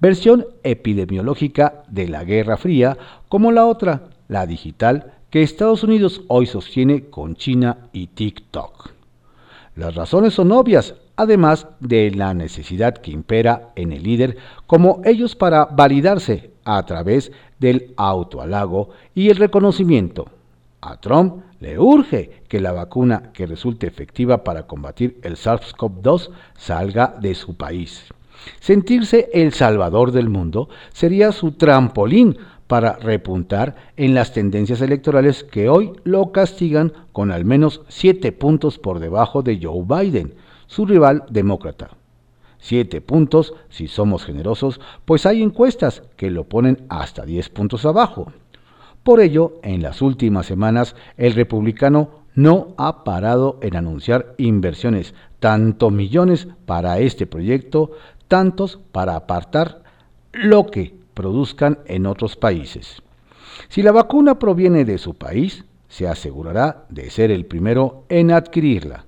Versión 0.00 0.44
epidemiológica 0.64 1.84
de 1.88 2.08
la 2.08 2.24
Guerra 2.24 2.58
Fría, 2.58 2.98
como 3.30 3.52
la 3.52 3.64
otra, 3.64 4.10
la 4.28 4.44
digital, 4.46 5.14
que 5.30 5.42
Estados 5.42 5.82
Unidos 5.82 6.20
hoy 6.28 6.44
sostiene 6.44 7.06
con 7.06 7.36
China 7.36 7.88
y 7.94 8.08
TikTok. 8.08 8.90
Las 9.76 9.94
razones 9.94 10.34
son 10.34 10.52
obvias, 10.52 10.94
además 11.16 11.68
de 11.80 12.10
la 12.10 12.34
necesidad 12.34 12.98
que 12.98 13.12
impera 13.12 13.70
en 13.76 13.92
el 13.92 14.02
líder 14.02 14.36
como 14.66 15.00
ellos 15.06 15.34
para 15.34 15.64
validarse 15.64 16.52
a 16.64 16.84
través 16.84 17.32
del 17.58 17.94
autoalago 17.96 18.90
y 19.14 19.30
el 19.30 19.36
reconocimiento. 19.36 20.26
A 20.80 20.98
Trump 20.98 21.42
le 21.60 21.78
urge 21.78 22.42
que 22.48 22.60
la 22.60 22.72
vacuna 22.72 23.30
que 23.32 23.46
resulte 23.46 23.86
efectiva 23.86 24.44
para 24.44 24.66
combatir 24.66 25.18
el 25.22 25.36
SARS-CoV-2 25.36 26.30
salga 26.56 27.16
de 27.20 27.34
su 27.34 27.56
país. 27.56 28.04
Sentirse 28.60 29.30
el 29.32 29.52
salvador 29.52 30.12
del 30.12 30.28
mundo 30.28 30.68
sería 30.92 31.32
su 31.32 31.52
trampolín 31.52 32.36
para 32.66 32.94
repuntar 32.96 33.76
en 33.96 34.14
las 34.14 34.32
tendencias 34.32 34.80
electorales 34.80 35.44
que 35.44 35.68
hoy 35.68 35.92
lo 36.04 36.32
castigan 36.32 36.92
con 37.12 37.30
al 37.30 37.44
menos 37.44 37.82
siete 37.88 38.32
puntos 38.32 38.78
por 38.78 38.98
debajo 38.98 39.42
de 39.42 39.58
Joe 39.62 39.84
Biden, 39.86 40.34
su 40.66 40.86
rival 40.86 41.24
demócrata. 41.30 41.90
Siete 42.64 43.02
puntos, 43.02 43.52
si 43.68 43.88
somos 43.88 44.24
generosos, 44.24 44.80
pues 45.04 45.26
hay 45.26 45.42
encuestas 45.42 46.02
que 46.16 46.30
lo 46.30 46.44
ponen 46.44 46.86
hasta 46.88 47.26
10 47.26 47.50
puntos 47.50 47.84
abajo. 47.84 48.32
Por 49.02 49.20
ello, 49.20 49.58
en 49.62 49.82
las 49.82 50.00
últimas 50.00 50.46
semanas, 50.46 50.96
el 51.18 51.34
republicano 51.34 52.22
no 52.34 52.68
ha 52.78 53.04
parado 53.04 53.58
en 53.60 53.76
anunciar 53.76 54.34
inversiones, 54.38 55.12
tanto 55.40 55.90
millones 55.90 56.48
para 56.64 56.98
este 57.00 57.26
proyecto, 57.26 57.90
tantos 58.28 58.80
para 58.92 59.14
apartar 59.14 59.82
lo 60.32 60.64
que 60.64 60.94
produzcan 61.12 61.80
en 61.84 62.06
otros 62.06 62.34
países. 62.34 63.02
Si 63.68 63.82
la 63.82 63.92
vacuna 63.92 64.38
proviene 64.38 64.86
de 64.86 64.96
su 64.96 65.12
país, 65.12 65.66
se 65.88 66.08
asegurará 66.08 66.86
de 66.88 67.10
ser 67.10 67.30
el 67.30 67.44
primero 67.44 68.06
en 68.08 68.30
adquirirla 68.30 69.04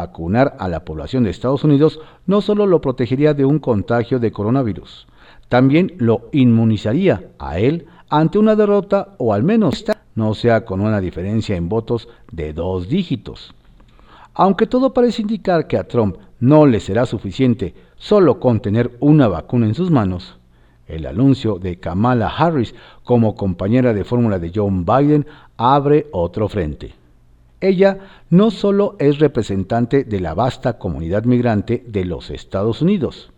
vacunar 0.00 0.56
a 0.58 0.68
la 0.68 0.84
población 0.84 1.24
de 1.24 1.30
Estados 1.30 1.64
Unidos 1.64 2.00
no 2.26 2.40
solo 2.40 2.66
lo 2.66 2.80
protegería 2.80 3.34
de 3.34 3.44
un 3.44 3.58
contagio 3.58 4.18
de 4.18 4.32
coronavirus, 4.32 5.06
también 5.48 5.92
lo 5.98 6.28
inmunizaría 6.32 7.28
a 7.38 7.58
él 7.58 7.86
ante 8.08 8.38
una 8.38 8.56
derrota 8.56 9.14
o 9.18 9.34
al 9.34 9.42
menos 9.42 9.84
no 10.14 10.34
sea 10.34 10.64
con 10.64 10.80
una 10.80 11.00
diferencia 11.00 11.56
en 11.56 11.68
votos 11.68 12.08
de 12.30 12.52
dos 12.52 12.88
dígitos. 12.88 13.54
Aunque 14.34 14.66
todo 14.66 14.94
parece 14.94 15.22
indicar 15.22 15.66
que 15.66 15.76
a 15.76 15.86
Trump 15.86 16.16
no 16.40 16.66
le 16.66 16.80
será 16.80 17.04
suficiente 17.04 17.74
solo 17.96 18.40
con 18.40 18.60
tener 18.60 18.96
una 19.00 19.28
vacuna 19.28 19.66
en 19.66 19.74
sus 19.74 19.90
manos, 19.90 20.38
el 20.86 21.06
anuncio 21.06 21.58
de 21.58 21.78
Kamala 21.78 22.28
Harris 22.28 22.74
como 23.04 23.34
compañera 23.34 23.92
de 23.92 24.04
fórmula 24.04 24.38
de 24.38 24.52
John 24.54 24.84
Biden 24.84 25.26
abre 25.56 26.06
otro 26.12 26.48
frente. 26.48 27.01
Ella 27.62 27.98
no 28.28 28.50
solo 28.50 28.96
es 28.98 29.20
representante 29.20 30.02
de 30.02 30.18
la 30.18 30.34
vasta 30.34 30.78
comunidad 30.78 31.24
migrante 31.24 31.84
de 31.86 32.04
los 32.04 32.28
Estados 32.28 32.82
Unidos, 32.82 33.32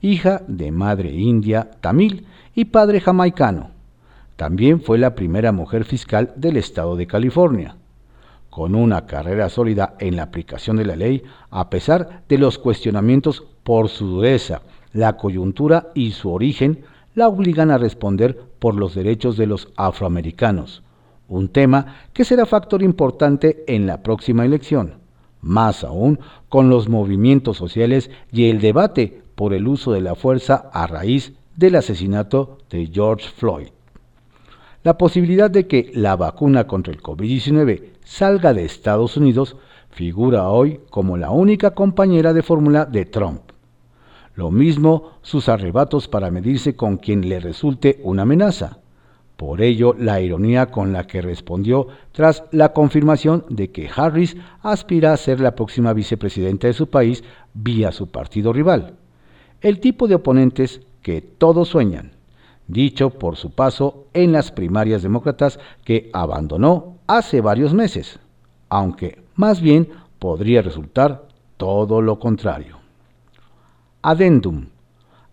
hija 0.00 0.40
de 0.48 0.72
madre 0.72 1.12
india 1.12 1.70
tamil 1.82 2.26
y 2.54 2.64
padre 2.64 3.02
jamaicano, 3.02 3.72
también 4.36 4.80
fue 4.80 4.96
la 4.96 5.14
primera 5.14 5.52
mujer 5.52 5.84
fiscal 5.84 6.32
del 6.36 6.56
estado 6.56 6.96
de 6.96 7.06
California, 7.06 7.76
con 8.48 8.74
una 8.74 9.04
carrera 9.04 9.50
sólida 9.50 9.94
en 9.98 10.16
la 10.16 10.22
aplicación 10.22 10.78
de 10.78 10.86
la 10.86 10.96
ley 10.96 11.22
a 11.50 11.68
pesar 11.68 12.22
de 12.30 12.38
los 12.38 12.58
cuestionamientos 12.58 13.44
por 13.62 13.90
su 13.90 14.06
dureza, 14.06 14.62
la 14.94 15.18
coyuntura 15.18 15.88
y 15.94 16.12
su 16.12 16.32
origen 16.32 16.84
la 17.14 17.28
obligan 17.28 17.70
a 17.70 17.76
responder 17.76 18.40
por 18.58 18.74
los 18.74 18.94
derechos 18.94 19.36
de 19.36 19.46
los 19.46 19.68
afroamericanos, 19.76 20.82
un 21.28 21.48
tema 21.48 21.96
que 22.12 22.24
será 22.24 22.46
factor 22.46 22.82
importante 22.82 23.64
en 23.66 23.86
la 23.86 24.02
próxima 24.02 24.44
elección, 24.44 24.94
más 25.40 25.84
aún 25.84 26.20
con 26.48 26.70
los 26.70 26.88
movimientos 26.88 27.56
sociales 27.56 28.10
y 28.32 28.48
el 28.48 28.60
debate 28.60 29.22
por 29.34 29.52
el 29.52 29.68
uso 29.68 29.92
de 29.92 30.00
la 30.00 30.14
fuerza 30.14 30.70
a 30.72 30.86
raíz 30.86 31.32
del 31.56 31.76
asesinato 31.76 32.58
de 32.70 32.86
George 32.86 33.28
Floyd. 33.28 33.68
La 34.82 34.98
posibilidad 34.98 35.50
de 35.50 35.66
que 35.66 35.90
la 35.94 36.14
vacuna 36.16 36.66
contra 36.66 36.92
el 36.92 37.02
COVID-19 37.02 37.90
salga 38.04 38.54
de 38.54 38.64
Estados 38.64 39.16
Unidos 39.16 39.56
figura 39.90 40.48
hoy 40.48 40.80
como 40.90 41.16
la 41.16 41.30
única 41.30 41.72
compañera 41.72 42.32
de 42.32 42.42
fórmula 42.42 42.84
de 42.84 43.04
Trump. 43.04 43.40
Lo 44.34 44.50
mismo 44.50 45.12
sus 45.22 45.48
arrebatos 45.48 46.08
para 46.08 46.30
medirse 46.30 46.76
con 46.76 46.98
quien 46.98 47.28
le 47.28 47.40
resulte 47.40 48.00
una 48.04 48.22
amenaza 48.22 48.78
por 49.36 49.60
ello, 49.60 49.94
la 49.98 50.20
ironía 50.20 50.66
con 50.66 50.92
la 50.92 51.06
que 51.06 51.20
respondió 51.20 51.88
tras 52.12 52.44
la 52.52 52.72
confirmación 52.72 53.44
de 53.50 53.70
que 53.70 53.90
Harris 53.94 54.36
aspira 54.62 55.12
a 55.12 55.16
ser 55.18 55.40
la 55.40 55.54
próxima 55.54 55.92
vicepresidenta 55.92 56.66
de 56.66 56.72
su 56.72 56.88
país 56.88 57.22
vía 57.52 57.92
su 57.92 58.08
partido 58.08 58.52
rival. 58.52 58.94
El 59.60 59.78
tipo 59.80 60.08
de 60.08 60.14
oponentes 60.14 60.80
que 61.02 61.20
todos 61.20 61.68
sueñan, 61.68 62.12
dicho 62.66 63.10
por 63.10 63.36
su 63.36 63.50
paso 63.50 64.06
en 64.14 64.32
las 64.32 64.52
primarias 64.52 65.02
demócratas 65.02 65.60
que 65.84 66.08
abandonó 66.14 66.96
hace 67.06 67.42
varios 67.42 67.74
meses, 67.74 68.18
aunque 68.70 69.22
más 69.34 69.60
bien 69.60 69.88
podría 70.18 70.62
resultar 70.62 71.28
todo 71.58 72.00
lo 72.00 72.18
contrario. 72.18 72.78
Adendum. 74.00 74.68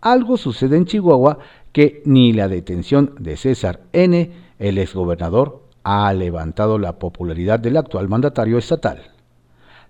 Algo 0.01 0.35
sucede 0.35 0.75
en 0.75 0.85
Chihuahua 0.85 1.39
que 1.73 2.01
ni 2.05 2.31
la 2.31 2.47
detención 2.47 3.15
de 3.19 3.35
César 3.35 3.81
N., 3.91 4.31
el 4.59 4.77
exgobernador, 4.77 5.63
ha 5.83 6.13
levantado 6.13 6.79
la 6.79 6.97
popularidad 6.99 7.59
del 7.59 7.75
actual 7.75 8.07
mandatario 8.07 8.57
estatal. 8.57 9.01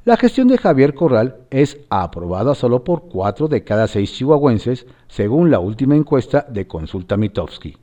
La 0.05 0.17
gestión 0.17 0.47
de 0.47 0.57
Javier 0.57 0.95
Corral 0.95 1.37
es 1.49 1.77
aprobada 1.89 2.55
solo 2.55 2.83
por 2.83 3.03
cuatro 3.03 3.47
de 3.47 3.63
cada 3.63 3.87
seis 3.87 4.11
chihuahuenses, 4.13 4.85
según 5.07 5.51
la 5.51 5.59
última 5.59 5.95
encuesta 5.95 6.45
de 6.49 6.67
Consulta 6.67 7.15
Mitofsky. 7.15 7.77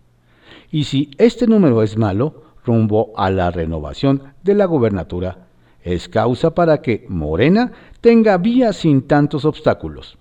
Y 0.70 0.84
si 0.84 1.10
este 1.16 1.46
número 1.46 1.82
es 1.82 1.96
malo, 1.96 2.42
rumbo 2.64 3.12
a 3.16 3.30
la 3.30 3.50
renovación 3.50 4.34
de 4.42 4.54
la 4.54 4.66
gubernatura, 4.66 5.46
es 5.82 6.08
causa 6.08 6.54
para 6.54 6.82
que 6.82 7.06
Morena 7.08 7.72
tenga 8.00 8.36
vías 8.36 8.76
sin 8.76 9.06
tantos 9.06 9.44
obstáculos. 9.44 10.18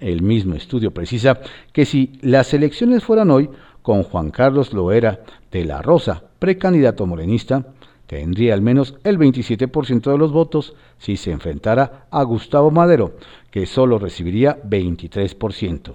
El 0.00 0.22
mismo 0.22 0.54
estudio 0.54 0.92
precisa 0.92 1.40
que 1.72 1.84
si 1.84 2.18
las 2.22 2.54
elecciones 2.54 3.04
fueran 3.04 3.30
hoy, 3.30 3.50
con 3.82 4.02
Juan 4.02 4.30
Carlos 4.30 4.72
Loera 4.72 5.20
de 5.50 5.64
la 5.64 5.82
Rosa, 5.82 6.22
precandidato 6.38 7.06
morenista, 7.06 7.66
tendría 8.06 8.54
al 8.54 8.62
menos 8.62 8.94
el 9.04 9.18
27% 9.18 10.10
de 10.10 10.18
los 10.18 10.32
votos 10.32 10.74
si 10.98 11.16
se 11.16 11.32
enfrentara 11.32 12.06
a 12.10 12.22
Gustavo 12.22 12.70
Madero, 12.70 13.16
que 13.50 13.66
solo 13.66 13.98
recibiría 13.98 14.58
23%. 14.62 15.94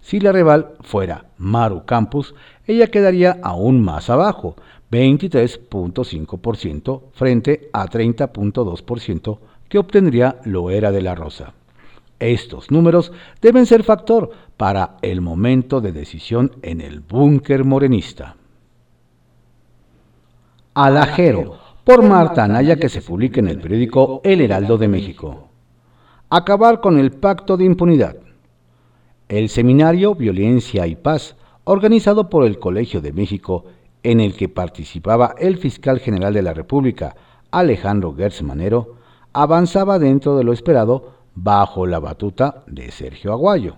Si 0.00 0.18
la 0.18 0.32
rival 0.32 0.72
fuera 0.80 1.26
Maru 1.38 1.84
Campus, 1.84 2.34
ella 2.66 2.86
quedaría 2.88 3.38
aún 3.42 3.84
más 3.84 4.08
abajo, 4.10 4.56
23.5% 4.90 7.02
frente 7.12 7.68
a 7.72 7.86
30.2% 7.86 9.38
que 9.68 9.78
obtendría 9.78 10.40
Loera 10.44 10.90
de 10.90 11.02
la 11.02 11.14
Rosa. 11.14 11.54
Estos 12.22 12.70
números 12.70 13.10
deben 13.40 13.66
ser 13.66 13.82
factor 13.82 14.30
para 14.56 14.96
el 15.02 15.20
momento 15.20 15.80
de 15.80 15.90
decisión 15.90 16.52
en 16.62 16.80
el 16.80 17.00
búnker 17.00 17.64
morenista. 17.64 18.36
Alajero, 20.72 21.58
por 21.82 22.04
Marta 22.04 22.44
Anaya, 22.44 22.76
que 22.76 22.88
se 22.88 23.02
publica 23.02 23.40
en 23.40 23.48
el 23.48 23.60
periódico 23.60 24.20
El 24.22 24.40
Heraldo 24.40 24.78
de 24.78 24.86
México. 24.86 25.48
Acabar 26.30 26.80
con 26.80 26.96
el 26.96 27.10
pacto 27.10 27.56
de 27.56 27.64
impunidad. 27.64 28.16
El 29.28 29.48
seminario 29.48 30.14
Violencia 30.14 30.86
y 30.86 30.94
Paz, 30.94 31.34
organizado 31.64 32.30
por 32.30 32.44
el 32.44 32.60
Colegio 32.60 33.00
de 33.00 33.12
México, 33.12 33.64
en 34.04 34.20
el 34.20 34.36
que 34.36 34.48
participaba 34.48 35.34
el 35.38 35.58
fiscal 35.58 35.98
general 35.98 36.34
de 36.34 36.42
la 36.42 36.54
República, 36.54 37.16
Alejandro 37.50 38.14
Gertz 38.14 38.42
Manero, 38.42 38.94
avanzaba 39.32 39.98
dentro 39.98 40.36
de 40.36 40.44
lo 40.44 40.52
esperado 40.52 41.21
bajo 41.34 41.86
la 41.86 41.98
batuta 41.98 42.64
de 42.66 42.90
Sergio 42.90 43.32
Aguayo. 43.32 43.76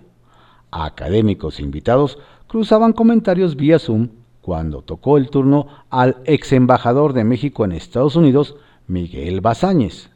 Académicos 0.71 1.59
invitados 1.59 2.17
cruzaban 2.47 2.93
comentarios 2.93 3.55
vía 3.55 3.79
Zoom 3.79 4.09
cuando 4.41 4.81
tocó 4.81 5.17
el 5.17 5.29
turno 5.29 5.67
al 5.89 6.17
ex 6.25 6.51
embajador 6.53 7.13
de 7.13 7.23
México 7.23 7.65
en 7.65 7.71
Estados 7.71 8.15
Unidos, 8.15 8.55
Miguel 8.87 9.41
Bazáñez. 9.41 10.09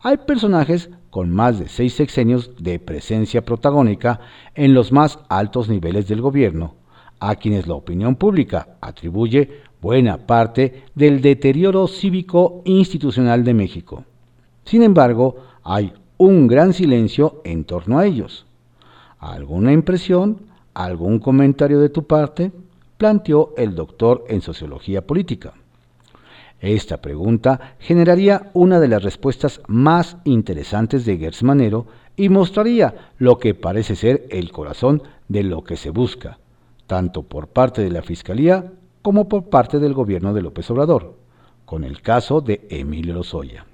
Hay 0.00 0.16
personajes 0.18 0.90
con 1.10 1.30
más 1.30 1.58
de 1.58 1.68
seis 1.68 1.92
sexenios 1.94 2.52
de 2.58 2.78
presencia 2.78 3.44
protagónica 3.44 4.20
en 4.54 4.72
los 4.72 4.92
más 4.92 5.18
altos 5.28 5.68
niveles 5.68 6.08
del 6.08 6.22
gobierno, 6.22 6.76
a 7.18 7.34
quienes 7.36 7.66
la 7.66 7.74
opinión 7.74 8.16
pública 8.16 8.78
atribuye 8.80 9.60
buena 9.82 10.26
parte 10.26 10.84
del 10.94 11.20
deterioro 11.20 11.86
cívico 11.86 12.62
institucional 12.64 13.44
de 13.44 13.54
México. 13.54 14.04
Sin 14.64 14.82
embargo, 14.82 15.36
hay 15.62 15.92
un 16.20 16.48
gran 16.48 16.74
silencio 16.74 17.40
en 17.44 17.64
torno 17.64 17.98
a 17.98 18.04
ellos. 18.04 18.44
¿Alguna 19.20 19.72
impresión? 19.72 20.42
¿Algún 20.74 21.18
comentario 21.18 21.80
de 21.80 21.88
tu 21.88 22.06
parte? 22.06 22.52
planteó 22.98 23.54
el 23.56 23.74
doctor 23.74 24.26
en 24.28 24.42
sociología 24.42 25.00
política. 25.00 25.54
Esta 26.60 26.98
pregunta 27.00 27.74
generaría 27.78 28.50
una 28.52 28.78
de 28.80 28.88
las 28.88 29.02
respuestas 29.02 29.62
más 29.66 30.18
interesantes 30.24 31.06
de 31.06 31.16
Gersmanero 31.16 31.86
y 32.16 32.28
mostraría 32.28 33.12
lo 33.16 33.38
que 33.38 33.54
parece 33.54 33.96
ser 33.96 34.26
el 34.28 34.52
corazón 34.52 35.02
de 35.28 35.42
lo 35.42 35.64
que 35.64 35.78
se 35.78 35.88
busca, 35.88 36.38
tanto 36.86 37.22
por 37.22 37.48
parte 37.48 37.80
de 37.80 37.90
la 37.90 38.02
Fiscalía 38.02 38.70
como 39.00 39.26
por 39.26 39.44
parte 39.44 39.78
del 39.78 39.94
gobierno 39.94 40.34
de 40.34 40.42
López 40.42 40.70
Obrador, 40.70 41.14
con 41.64 41.82
el 41.82 42.02
caso 42.02 42.42
de 42.42 42.66
Emilio 42.68 43.14
Lozoya. 43.14 43.64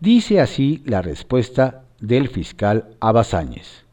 Dice 0.00 0.40
así 0.40 0.82
la 0.86 1.02
respuesta 1.02 1.82
del 2.00 2.28
fiscal 2.28 2.88
Abazáñez. 3.00 3.84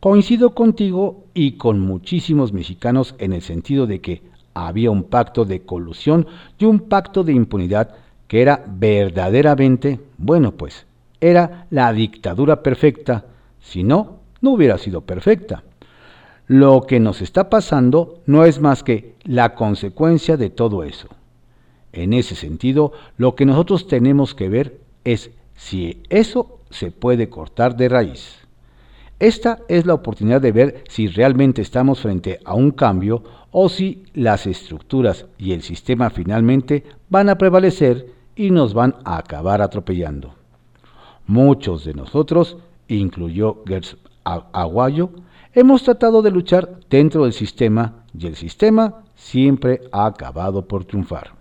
Coincido 0.00 0.54
contigo 0.54 1.26
y 1.34 1.58
con 1.58 1.80
muchísimos 1.80 2.54
mexicanos 2.54 3.14
en 3.18 3.34
el 3.34 3.42
sentido 3.42 3.86
de 3.86 4.00
que 4.00 4.22
había 4.54 4.90
un 4.90 5.04
pacto 5.04 5.44
de 5.44 5.60
colusión 5.60 6.26
y 6.58 6.64
un 6.64 6.88
pacto 6.88 7.24
de 7.24 7.34
impunidad 7.34 7.94
que 8.26 8.40
era 8.40 8.64
verdaderamente, 8.66 10.00
bueno 10.16 10.52
pues, 10.52 10.86
era 11.20 11.66
la 11.68 11.92
dictadura 11.92 12.62
perfecta, 12.62 13.26
si 13.60 13.82
no, 13.82 14.20
no 14.40 14.52
hubiera 14.52 14.78
sido 14.78 15.02
perfecta. 15.02 15.62
Lo 16.46 16.86
que 16.86 17.00
nos 17.00 17.20
está 17.20 17.50
pasando 17.50 18.22
no 18.24 18.46
es 18.46 18.62
más 18.62 18.82
que 18.82 19.14
la 19.24 19.54
consecuencia 19.54 20.38
de 20.38 20.48
todo 20.48 20.84
eso. 20.84 21.08
En 21.92 22.14
ese 22.14 22.34
sentido, 22.34 22.92
lo 23.18 23.34
que 23.34 23.44
nosotros 23.44 23.86
tenemos 23.88 24.34
que 24.34 24.48
ver 24.48 24.84
es 25.04 25.30
si 25.54 26.02
eso 26.08 26.60
se 26.70 26.90
puede 26.90 27.28
cortar 27.28 27.76
de 27.76 27.88
raíz. 27.88 28.44
Esta 29.20 29.60
es 29.68 29.86
la 29.86 29.94
oportunidad 29.94 30.40
de 30.40 30.52
ver 30.52 30.84
si 30.88 31.06
realmente 31.06 31.62
estamos 31.62 32.00
frente 32.00 32.40
a 32.44 32.54
un 32.54 32.72
cambio 32.72 33.22
o 33.52 33.68
si 33.68 34.04
las 34.12 34.46
estructuras 34.46 35.26
y 35.38 35.52
el 35.52 35.62
sistema 35.62 36.10
finalmente 36.10 36.84
van 37.08 37.28
a 37.28 37.38
prevalecer 37.38 38.12
y 38.34 38.50
nos 38.50 38.74
van 38.74 38.96
a 39.04 39.16
acabar 39.16 39.62
atropellando. 39.62 40.34
Muchos 41.26 41.84
de 41.84 41.94
nosotros, 41.94 42.58
incluyó 42.88 43.62
Gers 43.66 43.96
Aguayo, 44.24 45.10
hemos 45.52 45.84
tratado 45.84 46.20
de 46.20 46.32
luchar 46.32 46.80
dentro 46.90 47.24
del 47.24 47.32
sistema 47.32 48.04
y 48.18 48.26
el 48.26 48.34
sistema 48.34 49.04
siempre 49.14 49.80
ha 49.92 50.06
acabado 50.06 50.66
por 50.66 50.84
triunfar. 50.84 51.32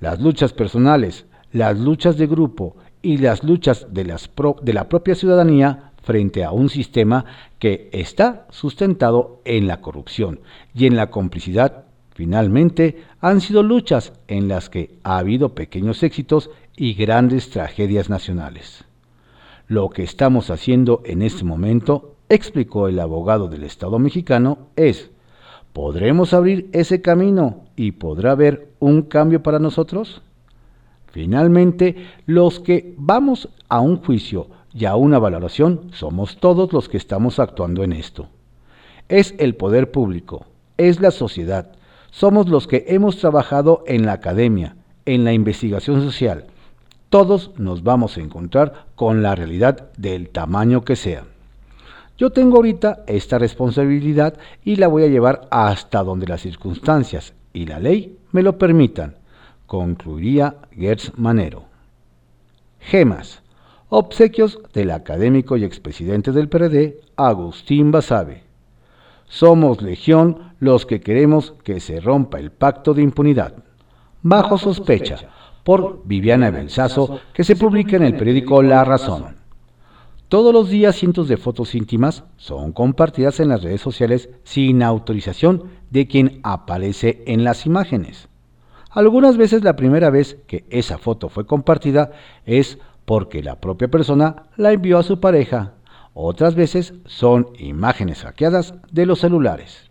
Las 0.00 0.20
luchas 0.20 0.52
personales, 0.52 1.24
las 1.52 1.78
luchas 1.78 2.18
de 2.18 2.26
grupo 2.26 2.76
y 3.06 3.18
las 3.18 3.44
luchas 3.44 3.86
de, 3.92 4.02
de 4.02 4.72
la 4.72 4.88
propia 4.88 5.14
ciudadanía 5.14 5.92
frente 6.02 6.42
a 6.42 6.50
un 6.50 6.68
sistema 6.68 7.24
que 7.60 7.88
está 7.92 8.48
sustentado 8.50 9.42
en 9.44 9.68
la 9.68 9.80
corrupción 9.80 10.40
y 10.74 10.86
en 10.86 10.96
la 10.96 11.08
complicidad, 11.08 11.84
finalmente 12.16 13.04
han 13.20 13.40
sido 13.40 13.62
luchas 13.62 14.12
en 14.26 14.48
las 14.48 14.68
que 14.68 14.98
ha 15.04 15.18
habido 15.18 15.54
pequeños 15.54 16.02
éxitos 16.02 16.50
y 16.76 16.94
grandes 16.94 17.48
tragedias 17.48 18.10
nacionales. 18.10 18.84
Lo 19.68 19.88
que 19.90 20.02
estamos 20.02 20.50
haciendo 20.50 21.00
en 21.04 21.22
este 21.22 21.44
momento, 21.44 22.16
explicó 22.28 22.88
el 22.88 22.98
abogado 22.98 23.46
del 23.46 23.62
Estado 23.62 24.00
mexicano, 24.00 24.70
es, 24.74 25.12
¿podremos 25.72 26.34
abrir 26.34 26.70
ese 26.72 27.02
camino 27.02 27.66
y 27.76 27.92
podrá 27.92 28.32
haber 28.32 28.72
un 28.80 29.02
cambio 29.02 29.44
para 29.44 29.60
nosotros? 29.60 30.22
Finalmente, 31.16 31.96
los 32.26 32.60
que 32.60 32.94
vamos 32.98 33.48
a 33.70 33.80
un 33.80 33.96
juicio 34.02 34.48
y 34.74 34.84
a 34.84 34.96
una 34.96 35.18
valoración 35.18 35.88
somos 35.94 36.36
todos 36.36 36.74
los 36.74 36.90
que 36.90 36.98
estamos 36.98 37.38
actuando 37.38 37.82
en 37.84 37.94
esto. 37.94 38.28
Es 39.08 39.34
el 39.38 39.54
poder 39.54 39.90
público, 39.90 40.44
es 40.76 41.00
la 41.00 41.10
sociedad, 41.10 41.72
somos 42.10 42.50
los 42.50 42.66
que 42.66 42.84
hemos 42.88 43.16
trabajado 43.16 43.82
en 43.86 44.04
la 44.04 44.12
academia, 44.12 44.76
en 45.06 45.24
la 45.24 45.32
investigación 45.32 46.02
social. 46.02 46.48
Todos 47.08 47.52
nos 47.56 47.82
vamos 47.82 48.18
a 48.18 48.20
encontrar 48.20 48.84
con 48.94 49.22
la 49.22 49.34
realidad 49.34 49.88
del 49.96 50.28
tamaño 50.28 50.84
que 50.84 50.96
sea. 50.96 51.24
Yo 52.18 52.28
tengo 52.28 52.56
ahorita 52.56 53.04
esta 53.06 53.38
responsabilidad 53.38 54.34
y 54.66 54.76
la 54.76 54.88
voy 54.88 55.04
a 55.04 55.08
llevar 55.08 55.48
hasta 55.50 56.04
donde 56.04 56.26
las 56.26 56.42
circunstancias 56.42 57.32
y 57.54 57.64
la 57.64 57.80
ley 57.80 58.18
me 58.32 58.42
lo 58.42 58.58
permitan 58.58 59.14
concluiría 59.66 60.56
Gertz 60.72 61.12
Manero. 61.16 61.64
Gemas. 62.80 63.42
Obsequios 63.88 64.58
del 64.72 64.90
académico 64.90 65.56
y 65.56 65.64
expresidente 65.64 66.32
del 66.32 66.48
PRD, 66.48 67.00
Agustín 67.16 67.92
Basabe. 67.92 68.42
Somos 69.28 69.80
legión 69.80 70.54
los 70.58 70.86
que 70.86 71.00
queremos 71.00 71.54
que 71.62 71.80
se 71.80 72.00
rompa 72.00 72.38
el 72.38 72.50
pacto 72.50 72.94
de 72.94 73.02
impunidad. 73.02 73.54
Bajo 74.22 74.58
sospecha, 74.58 75.30
por 75.62 76.02
Viviana 76.04 76.50
Belsazo, 76.50 77.20
que 77.32 77.44
se 77.44 77.56
publica 77.56 77.96
en 77.96 78.02
el 78.02 78.16
periódico 78.16 78.62
La 78.62 78.84
Razón. 78.84 79.36
Todos 80.28 80.52
los 80.52 80.68
días 80.68 80.96
cientos 80.96 81.28
de 81.28 81.36
fotos 81.36 81.76
íntimas 81.76 82.24
son 82.36 82.72
compartidas 82.72 83.38
en 83.38 83.48
las 83.48 83.62
redes 83.62 83.80
sociales 83.80 84.28
sin 84.42 84.82
autorización 84.82 85.70
de 85.90 86.08
quien 86.08 86.40
aparece 86.42 87.22
en 87.26 87.44
las 87.44 87.66
imágenes. 87.66 88.28
Algunas 88.96 89.36
veces 89.36 89.62
la 89.62 89.76
primera 89.76 90.08
vez 90.08 90.38
que 90.46 90.64
esa 90.70 90.96
foto 90.96 91.28
fue 91.28 91.44
compartida 91.44 92.12
es 92.46 92.78
porque 93.04 93.42
la 93.42 93.60
propia 93.60 93.88
persona 93.88 94.44
la 94.56 94.72
envió 94.72 94.96
a 94.96 95.02
su 95.02 95.20
pareja. 95.20 95.74
Otras 96.14 96.54
veces 96.54 96.94
son 97.04 97.48
imágenes 97.58 98.22
hackeadas 98.22 98.72
de 98.90 99.04
los 99.04 99.18
celulares. 99.18 99.90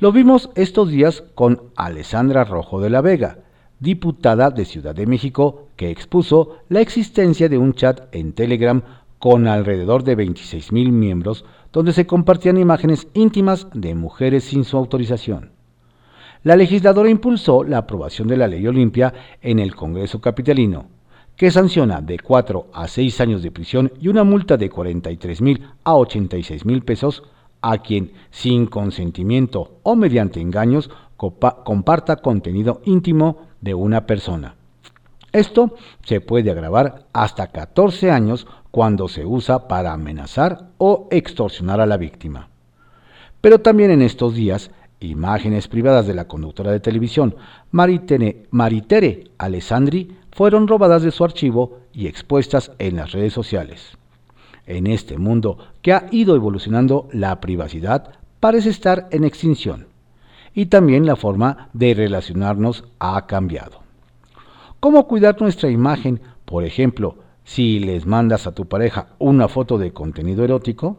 Lo 0.00 0.12
vimos 0.12 0.50
estos 0.54 0.90
días 0.90 1.22
con 1.34 1.70
Alessandra 1.76 2.44
Rojo 2.44 2.78
de 2.78 2.90
la 2.90 3.00
Vega, 3.00 3.38
diputada 3.80 4.50
de 4.50 4.66
Ciudad 4.66 4.94
de 4.94 5.06
México, 5.06 5.68
que 5.76 5.88
expuso 5.88 6.58
la 6.68 6.82
existencia 6.82 7.48
de 7.48 7.56
un 7.56 7.72
chat 7.72 8.14
en 8.14 8.34
Telegram 8.34 8.82
con 9.18 9.48
alrededor 9.48 10.04
de 10.04 10.14
26 10.14 10.72
mil 10.72 10.92
miembros 10.92 11.46
donde 11.72 11.94
se 11.94 12.06
compartían 12.06 12.58
imágenes 12.58 13.08
íntimas 13.14 13.66
de 13.72 13.94
mujeres 13.94 14.44
sin 14.44 14.64
su 14.64 14.76
autorización 14.76 15.53
la 16.44 16.56
legisladora 16.56 17.08
impulsó 17.08 17.64
la 17.64 17.78
aprobación 17.78 18.28
de 18.28 18.36
la 18.36 18.46
ley 18.46 18.66
Olimpia 18.66 19.12
en 19.40 19.58
el 19.58 19.74
Congreso 19.74 20.20
Capitalino, 20.20 20.86
que 21.36 21.50
sanciona 21.50 22.00
de 22.00 22.18
4 22.18 22.68
a 22.72 22.86
6 22.86 23.20
años 23.22 23.42
de 23.42 23.50
prisión 23.50 23.90
y 23.98 24.08
una 24.08 24.24
multa 24.24 24.56
de 24.56 24.70
43 24.70 25.40
mil 25.40 25.66
a 25.82 25.96
86 25.96 26.64
mil 26.66 26.82
pesos 26.82 27.22
a 27.62 27.78
quien, 27.78 28.12
sin 28.30 28.66
consentimiento 28.66 29.78
o 29.82 29.96
mediante 29.96 30.40
engaños, 30.40 30.90
comparta 31.16 32.16
contenido 32.16 32.82
íntimo 32.84 33.46
de 33.62 33.72
una 33.72 34.06
persona. 34.06 34.54
Esto 35.32 35.74
se 36.04 36.20
puede 36.20 36.50
agravar 36.50 37.06
hasta 37.14 37.46
14 37.46 38.10
años 38.10 38.46
cuando 38.70 39.08
se 39.08 39.24
usa 39.24 39.66
para 39.66 39.94
amenazar 39.94 40.68
o 40.76 41.08
extorsionar 41.10 41.80
a 41.80 41.86
la 41.86 41.96
víctima. 41.96 42.50
Pero 43.40 43.60
también 43.60 43.90
en 43.90 44.02
estos 44.02 44.34
días, 44.34 44.70
imágenes 45.06 45.68
privadas 45.68 46.06
de 46.06 46.14
la 46.14 46.26
conductora 46.26 46.72
de 46.72 46.80
televisión 46.80 47.36
Maritere, 47.70 49.24
Alessandri 49.38 50.16
fueron 50.32 50.68
robadas 50.68 51.02
de 51.02 51.10
su 51.10 51.24
archivo 51.24 51.78
y 51.92 52.06
expuestas 52.06 52.72
en 52.78 52.96
las 52.96 53.12
redes 53.12 53.32
sociales. 53.32 53.96
En 54.66 54.86
este 54.86 55.18
mundo 55.18 55.58
que 55.82 55.92
ha 55.92 56.06
ido 56.10 56.34
evolucionando, 56.34 57.08
la 57.12 57.40
privacidad 57.40 58.14
parece 58.40 58.70
estar 58.70 59.08
en 59.10 59.24
extinción 59.24 59.86
y 60.54 60.66
también 60.66 61.06
la 61.06 61.16
forma 61.16 61.68
de 61.72 61.94
relacionarnos 61.94 62.84
ha 62.98 63.26
cambiado. 63.26 63.80
¿Cómo 64.80 65.06
cuidar 65.06 65.40
nuestra 65.40 65.70
imagen? 65.70 66.20
Por 66.44 66.64
ejemplo, 66.64 67.16
si 67.44 67.78
les 67.78 68.06
mandas 68.06 68.46
a 68.46 68.52
tu 68.52 68.66
pareja 68.66 69.08
una 69.18 69.48
foto 69.48 69.78
de 69.78 69.92
contenido 69.92 70.44
erótico, 70.44 70.98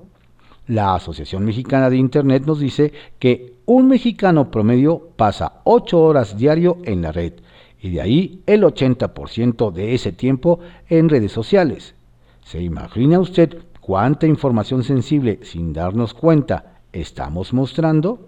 la 0.67 0.95
Asociación 0.95 1.45
Mexicana 1.45 1.89
de 1.89 1.97
Internet 1.97 2.43
nos 2.45 2.59
dice 2.59 2.91
que 3.19 3.55
un 3.65 3.87
mexicano 3.87 4.51
promedio 4.51 5.09
pasa 5.15 5.61
8 5.63 5.99
horas 5.99 6.37
diario 6.37 6.77
en 6.85 7.01
la 7.01 7.11
red 7.11 7.33
y 7.81 7.91
de 7.91 8.01
ahí 8.01 8.41
el 8.47 8.63
80% 8.63 9.71
de 9.71 9.93
ese 9.93 10.11
tiempo 10.11 10.59
en 10.89 11.09
redes 11.09 11.31
sociales. 11.31 11.95
¿Se 12.43 12.61
imagina 12.61 13.19
usted 13.19 13.57
cuánta 13.79 14.27
información 14.27 14.83
sensible 14.83 15.39
sin 15.43 15.73
darnos 15.73 16.13
cuenta 16.13 16.79
estamos 16.91 17.53
mostrando? 17.53 18.27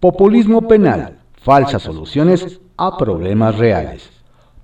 Populismo 0.00 0.68
penal, 0.68 1.20
falsas 1.34 1.82
soluciones 1.82 2.60
a 2.76 2.96
problemas 2.96 3.56
reales. 3.56 4.10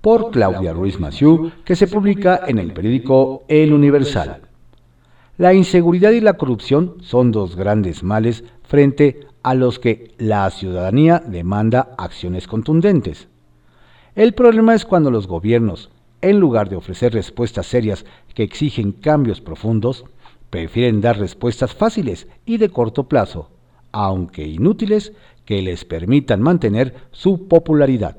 Por 0.01 0.31
Claudia 0.31 0.73
Ruiz 0.73 0.99
Massieu, 0.99 1.51
que 1.65 1.77
se 1.77 1.87
publica 1.87 2.41
en 2.47 2.59
el 2.59 2.73
periódico 2.73 3.45
El 3.49 3.73
Universal. 3.73 4.50
La 5.41 5.55
inseguridad 5.55 6.11
y 6.11 6.21
la 6.21 6.35
corrupción 6.35 6.97
son 7.01 7.33
dos 7.33 7.57
grandes 7.57 8.03
males 8.03 8.45
frente 8.63 9.21
a 9.43 9.55
los 9.55 9.79
que 9.79 10.13
la 10.19 10.51
ciudadanía 10.51 11.19
demanda 11.19 11.95
acciones 11.97 12.47
contundentes. 12.47 13.27
El 14.15 14.35
problema 14.35 14.75
es 14.75 14.85
cuando 14.85 15.11
los 15.11 15.27
gobiernos, 15.27 15.89
en 16.21 16.41
lugar 16.41 16.69
de 16.69 16.77
ofrecer 16.77 17.15
respuestas 17.15 17.65
serias 17.65 18.05
que 18.35 18.43
exigen 18.43 18.93
cambios 18.93 19.41
profundos, 19.41 20.05
prefieren 20.51 21.01
dar 21.01 21.19
respuestas 21.19 21.75
fáciles 21.75 22.29
y 22.45 22.59
de 22.59 22.69
corto 22.69 23.09
plazo, 23.09 23.49
aunque 23.93 24.47
inútiles, 24.47 25.15
que 25.47 25.63
les 25.63 25.87
permitan 25.87 26.43
mantener 26.43 26.95
su 27.13 27.49
popularidad. 27.49 28.19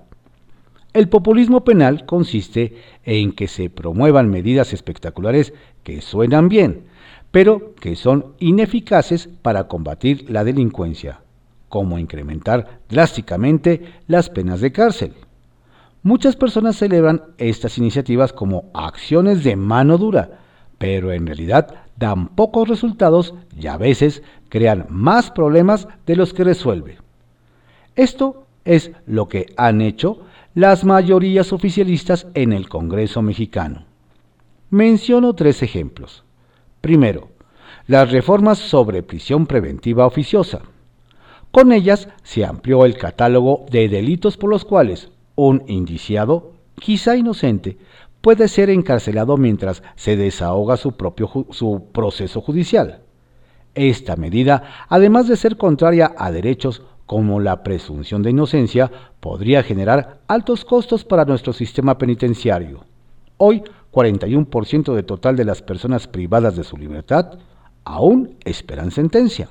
El 0.94 1.08
populismo 1.08 1.64
penal 1.64 2.08
consiste 2.08 2.78
en 3.04 3.32
que 3.34 3.48
se 3.48 3.70
promuevan 3.70 4.32
medidas 4.32 4.74
espectaculares 4.74 5.54
que 5.84 6.02
suenan 6.02 6.50
bien, 6.50 6.90
pero 7.32 7.74
que 7.76 7.96
son 7.96 8.34
ineficaces 8.40 9.30
para 9.42 9.68
combatir 9.68 10.30
la 10.30 10.44
delincuencia, 10.44 11.22
como 11.70 11.98
incrementar 11.98 12.82
drásticamente 12.90 13.82
las 14.08 14.30
penas 14.30 14.60
de 14.62 14.72
cárcel. 14.72 15.14
Muchas 16.04 16.36
personas 16.36 16.78
celebran 16.78 17.24
estas 17.38 17.78
iniciativas 17.78 18.34
como 18.34 18.66
acciones 18.74 19.44
de 19.44 19.56
mano 19.56 19.98
dura, 19.98 20.40
pero 20.78 21.14
en 21.14 21.28
realidad 21.28 21.76
dan 21.96 22.30
pocos 22.30 22.68
resultados 22.68 23.36
y 23.56 23.68
a 23.68 23.78
veces 23.78 24.24
crean 24.50 24.88
más 24.90 25.32
problemas 25.32 25.88
de 26.06 26.16
los 26.16 26.34
que 26.34 26.44
resuelve. 26.44 26.98
Esto 27.96 28.46
es 28.66 28.92
lo 29.06 29.28
que 29.28 29.54
han 29.58 29.82
hecho 29.82 30.22
las 30.54 30.84
mayorías 30.84 31.54
oficialistas 31.54 32.28
en 32.34 32.52
el 32.52 32.68
Congreso 32.68 33.22
mexicano. 33.22 33.86
Menciono 34.70 35.34
tres 35.34 35.62
ejemplos. 35.62 36.24
Primero, 36.82 37.30
las 37.86 38.12
reformas 38.12 38.58
sobre 38.58 39.04
prisión 39.04 39.46
preventiva 39.46 40.06
oficiosa. 40.06 40.62
Con 41.52 41.72
ellas 41.72 42.10
se 42.24 42.44
amplió 42.44 42.86
el 42.86 42.98
catálogo 42.98 43.66
de 43.70 43.88
delitos 43.88 44.38
por 44.38 44.50
los 44.50 44.66
cuales 44.66 45.12
un 45.36 45.64
indiciado, 45.68 46.54
quizá 46.76 47.16
inocente, 47.16 47.78
puede 48.22 48.48
ser 48.48 48.70
encarcelado 48.70 49.38
mientras 49.38 49.84
se 49.96 50.16
desahoga 50.16 50.78
su 50.78 50.94
propio 50.94 51.30
su 51.52 51.88
proceso 51.92 52.42
judicial. 52.42 53.02
Esta 53.76 54.16
medida, 54.16 54.86
además 54.90 55.28
de 55.28 55.38
ser 55.38 55.58
contraria 55.58 56.14
a 56.18 56.32
derechos 56.32 56.82
como 57.06 57.40
la 57.40 57.64
presunción 57.64 58.24
de 58.24 58.32
inocencia, 58.32 58.92
podría 59.20 59.64
generar 59.64 60.22
altos 60.28 60.66
costos 60.66 61.04
para 61.04 61.26
nuestro 61.26 61.54
sistema 61.54 61.98
penitenciario. 61.98 62.86
Hoy, 63.38 63.64
41% 63.92 64.96
de 64.96 65.04
total 65.04 65.36
de 65.36 65.46
las 65.46 65.62
personas 65.62 66.08
privadas 66.08 66.56
de 66.56 66.64
su 66.64 66.78
libertad 66.78 67.40
aún 67.84 68.38
esperan 68.46 68.92
sentencia. 68.92 69.50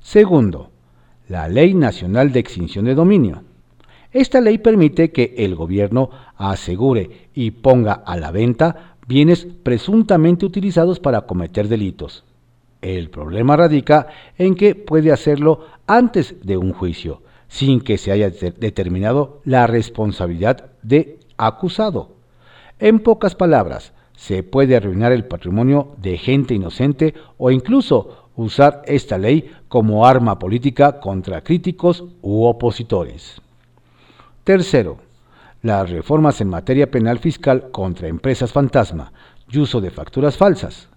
Segundo, 0.00 0.70
la 1.28 1.48
Ley 1.48 1.74
Nacional 1.74 2.32
de 2.32 2.40
Extinción 2.40 2.84
de 2.84 2.94
Dominio. 2.94 3.42
Esta 4.10 4.40
ley 4.40 4.58
permite 4.58 5.10
que 5.10 5.34
el 5.38 5.54
gobierno 5.54 6.10
asegure 6.36 7.28
y 7.34 7.52
ponga 7.52 7.92
a 7.92 8.16
la 8.18 8.30
venta 8.30 8.96
bienes 9.06 9.46
presuntamente 9.62 10.44
utilizados 10.44 11.00
para 11.00 11.22
cometer 11.22 11.68
delitos. 11.68 12.24
El 12.82 13.10
problema 13.10 13.56
radica 13.56 14.08
en 14.36 14.54
que 14.54 14.74
puede 14.74 15.12
hacerlo 15.12 15.66
antes 15.86 16.34
de 16.42 16.56
un 16.56 16.72
juicio, 16.72 17.22
sin 17.48 17.80
que 17.80 17.96
se 17.96 18.12
haya 18.12 18.28
determinado 18.28 19.40
la 19.44 19.66
responsabilidad 19.66 20.72
de 20.82 21.18
acusado. 21.38 22.16
En 22.82 22.98
pocas 22.98 23.36
palabras, 23.36 23.92
se 24.16 24.42
puede 24.42 24.74
arruinar 24.74 25.12
el 25.12 25.24
patrimonio 25.24 25.94
de 25.98 26.18
gente 26.18 26.52
inocente 26.52 27.14
o 27.38 27.52
incluso 27.52 28.30
usar 28.34 28.82
esta 28.86 29.18
ley 29.18 29.52
como 29.68 30.04
arma 30.04 30.40
política 30.40 30.98
contra 30.98 31.44
críticos 31.44 32.02
u 32.22 32.42
opositores. 32.42 33.40
Tercero, 34.42 34.96
las 35.62 35.90
reformas 35.90 36.40
en 36.40 36.48
materia 36.48 36.90
penal 36.90 37.20
fiscal 37.20 37.70
contra 37.70 38.08
empresas 38.08 38.50
fantasma 38.50 39.12
y 39.48 39.60
uso 39.60 39.80
de 39.80 39.92
facturas 39.92 40.36
falsas. 40.36 40.88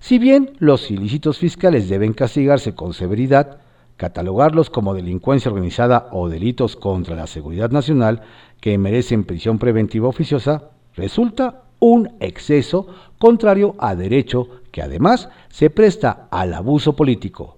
Si 0.00 0.18
bien 0.18 0.54
los 0.58 0.90
ilícitos 0.90 1.38
fiscales 1.38 1.88
deben 1.88 2.12
castigarse 2.12 2.74
con 2.74 2.92
severidad, 2.92 3.58
catalogarlos 3.96 4.68
como 4.68 4.94
delincuencia 4.94 5.48
organizada 5.52 6.08
o 6.10 6.28
delitos 6.28 6.74
contra 6.74 7.14
la 7.14 7.28
seguridad 7.28 7.70
nacional 7.70 8.22
que 8.60 8.76
merecen 8.78 9.22
prisión 9.22 9.60
preventiva 9.60 10.08
oficiosa 10.08 10.70
resulta 10.94 11.62
un 11.78 12.10
exceso 12.20 12.86
contrario 13.18 13.74
a 13.78 13.94
derecho 13.94 14.48
que 14.70 14.82
además 14.82 15.28
se 15.48 15.70
presta 15.70 16.28
al 16.30 16.54
abuso 16.54 16.94
político. 16.94 17.56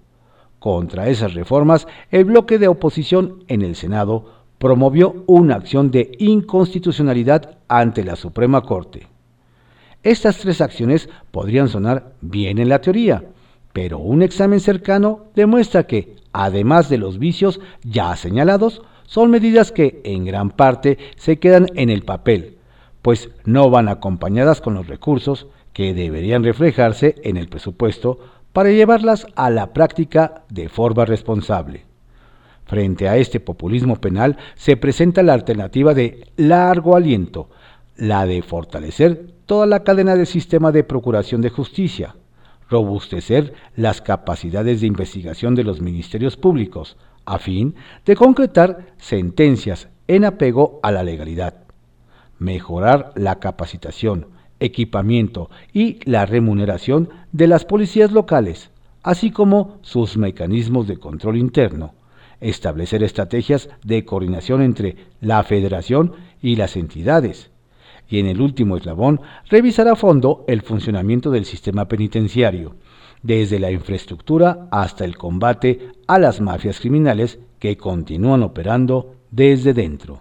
Contra 0.59 1.09
esas 1.09 1.35
reformas, 1.35 1.89
el 2.11 2.25
bloque 2.25 2.59
de 2.59 2.69
oposición 2.69 3.45
en 3.49 3.63
el 3.63 3.75
Senado 3.75 4.43
promovió 4.59 5.25
una 5.27 5.57
acción 5.57 5.91
de 5.91 6.13
inconstitucionalidad 6.19 7.59
ante 7.67 8.05
la 8.05 8.15
Suprema 8.15 8.63
Corte. 8.63 9.09
Estas 10.05 10.39
tres 10.39 10.61
acciones 10.61 11.09
podrían 11.33 11.69
sonar 11.69 12.13
bien 12.21 12.59
en 12.59 12.69
la 12.69 12.81
teoría, 12.81 13.25
pero 13.73 13.99
un 13.99 14.23
examen 14.23 14.61
cercano 14.61 15.25
demuestra 15.35 15.89
que, 15.89 16.17
además 16.33 16.89
de 16.89 16.99
los 16.99 17.19
vicios 17.19 17.61
ya 17.83 18.15
señalados, 18.15 18.83
son 19.05 19.31
medidas 19.31 19.73
que 19.73 20.01
en 20.05 20.25
gran 20.25 20.51
parte 20.51 20.99
se 21.17 21.39
quedan 21.39 21.67
en 21.75 21.91
el 21.91 22.03
papel, 22.03 22.59
pues 23.03 23.31
no 23.45 23.69
van 23.69 23.89
acompañadas 23.89 24.61
con 24.61 24.75
los 24.75 24.87
recursos 24.87 25.49
que 25.73 25.93
deberían 25.93 26.45
reflejarse 26.45 27.17
en 27.25 27.37
el 27.37 27.49
presupuesto 27.49 28.19
para 28.53 28.71
llevarlas 28.71 29.27
a 29.35 29.51
la 29.51 29.73
práctica 29.73 30.45
de 30.49 30.69
forma 30.69 31.05
responsable. 31.05 31.85
Frente 32.65 33.09
a 33.09 33.17
este 33.17 33.41
populismo 33.41 33.97
penal 33.97 34.39
se 34.55 34.77
presenta 34.77 35.23
la 35.23 35.35
alternativa 35.35 35.95
de 35.95 36.29
largo 36.37 36.97
aliento, 36.97 37.51
la 37.97 38.25
de 38.25 38.41
fortalecer 38.43 39.35
toda 39.47 39.67
la 39.67 39.83
cadena 39.83 40.15
del 40.15 40.27
sistema 40.27 40.71
de 40.71 40.85
procuración 40.85 41.43
de 41.43 41.51
justicia, 41.51 42.15
robustecer 42.71 43.53
las 43.77 44.01
capacidades 44.01 44.81
de 44.81 44.87
investigación 44.87 45.55
de 45.55 45.65
los 45.65 45.81
ministerios 45.81 46.37
públicos, 46.37 46.97
a 47.27 47.39
fin 47.39 47.75
de 48.05 48.17
concretar 48.17 48.95
sentencias 48.97 49.89
en 50.09 50.25
apego 50.25 50.81
a 50.83 50.91
la 50.91 51.03
legalidad 51.03 51.62
mejorar 52.43 53.13
la 53.15 53.39
capacitación, 53.39 54.27
equipamiento 54.61 55.49
y 55.73 55.99
la 56.09 56.27
remuneración 56.27 57.09
de 57.33 57.47
las 57.47 57.65
policías 57.65 58.13
locales, 58.13 58.71
así 59.03 59.31
como 59.31 59.79
sus 59.83 60.17
mecanismos 60.17 60.87
de 60.87 60.99
control 60.99 61.37
interno, 61.37 61.95
establecer 62.41 63.03
estrategias 63.03 63.69
de 63.85 64.05
coordinación 64.05 64.63
entre 64.63 64.97
la 65.21 65.43
federación 65.45 66.13
y 66.41 66.57
las 66.57 66.77
entidades, 66.77 67.51
y 68.09 68.19
en 68.19 68.27
el 68.27 68.41
último 68.41 68.77
eslabón, 68.77 69.21
revisar 69.49 69.89
a 69.89 69.97
fondo 69.97 70.45
el 70.49 70.63
funcionamiento 70.63 71.31
del 71.31 71.45
sistema 71.45 71.87
penitenciario, 71.87 72.75
desde 73.23 73.61
la 73.61 73.71
infraestructura 73.71 74.67
hasta 74.73 75.05
el 75.05 75.17
combate 75.17 75.93
a 76.09 76.19
las 76.19 76.41
mafias 76.41 76.81
criminales 76.81 77.39
que 77.61 77.77
continúan 77.77 78.43
operando 78.43 79.15
desde 79.31 79.73
dentro. 79.73 80.21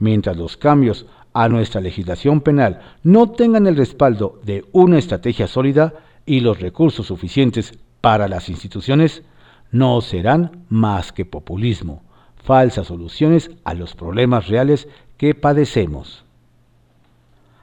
Mientras 0.00 0.36
los 0.36 0.56
cambios 0.56 1.06
a 1.32 1.48
nuestra 1.48 1.80
legislación 1.80 2.40
penal 2.40 2.80
no 3.02 3.30
tengan 3.30 3.66
el 3.66 3.76
respaldo 3.76 4.40
de 4.44 4.64
una 4.72 4.98
estrategia 4.98 5.46
sólida 5.46 5.94
y 6.26 6.40
los 6.40 6.60
recursos 6.60 7.06
suficientes 7.06 7.78
para 8.00 8.28
las 8.28 8.48
instituciones, 8.48 9.22
no 9.70 10.00
serán 10.00 10.64
más 10.68 11.12
que 11.12 11.24
populismo, 11.24 12.02
falsas 12.42 12.88
soluciones 12.88 13.50
a 13.64 13.74
los 13.74 13.94
problemas 13.94 14.48
reales 14.48 14.88
que 15.16 15.34
padecemos. 15.34 16.24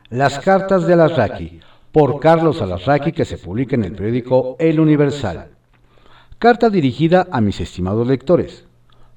Las 0.10 0.40
cartas 0.40 0.88
de 0.88 0.94
Alasraqui, 0.94 1.60
por 1.92 2.20
Carlos 2.20 2.62
Alasraqui, 2.62 3.12
que 3.12 3.26
se 3.26 3.38
publica 3.38 3.76
en 3.76 3.84
el 3.84 3.94
periódico 3.94 4.56
El 4.60 4.80
Universal. 4.80 5.50
Carta 6.40 6.70
dirigida 6.70 7.28
a 7.32 7.42
mis 7.42 7.60
estimados 7.60 8.08
lectores. 8.08 8.66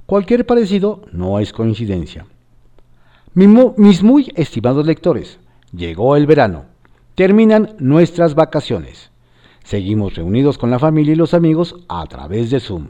Cualquier 0.07 0.47
parecido 0.47 1.03
no 1.13 1.39
es 1.39 1.53
coincidencia. 1.53 2.27
Mis 3.33 4.03
muy 4.03 4.33
estimados 4.35 4.85
lectores, 4.85 5.38
llegó 5.73 6.16
el 6.16 6.27
verano. 6.27 6.64
Terminan 7.14 7.77
nuestras 7.79 8.35
vacaciones. 8.35 9.12
Seguimos 9.62 10.16
reunidos 10.16 10.59
con 10.59 10.69
la 10.69 10.81
familia 10.81 11.12
y 11.12 11.16
los 11.16 11.33
amigos 11.33 11.77
a 11.88 12.05
través 12.07 12.51
de 12.51 12.59
Zoom. 12.59 12.88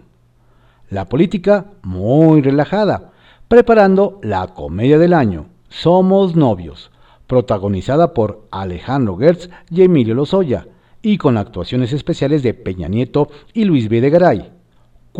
La 0.88 1.04
política 1.04 1.66
muy 1.82 2.40
relajada, 2.40 3.12
preparando 3.48 4.18
la 4.22 4.46
comedia 4.54 4.98
del 4.98 5.12
año. 5.12 5.48
Somos 5.68 6.34
novios, 6.36 6.90
protagonizada 7.26 8.14
por 8.14 8.46
Alejandro 8.50 9.18
Gertz 9.18 9.50
y 9.70 9.82
Emilio 9.82 10.14
Lozoya, 10.14 10.68
y 11.02 11.18
con 11.18 11.36
actuaciones 11.36 11.92
especiales 11.92 12.42
de 12.42 12.54
Peña 12.54 12.88
Nieto 12.88 13.28
y 13.52 13.64
Luis 13.64 13.90
Videgaray 13.90 14.59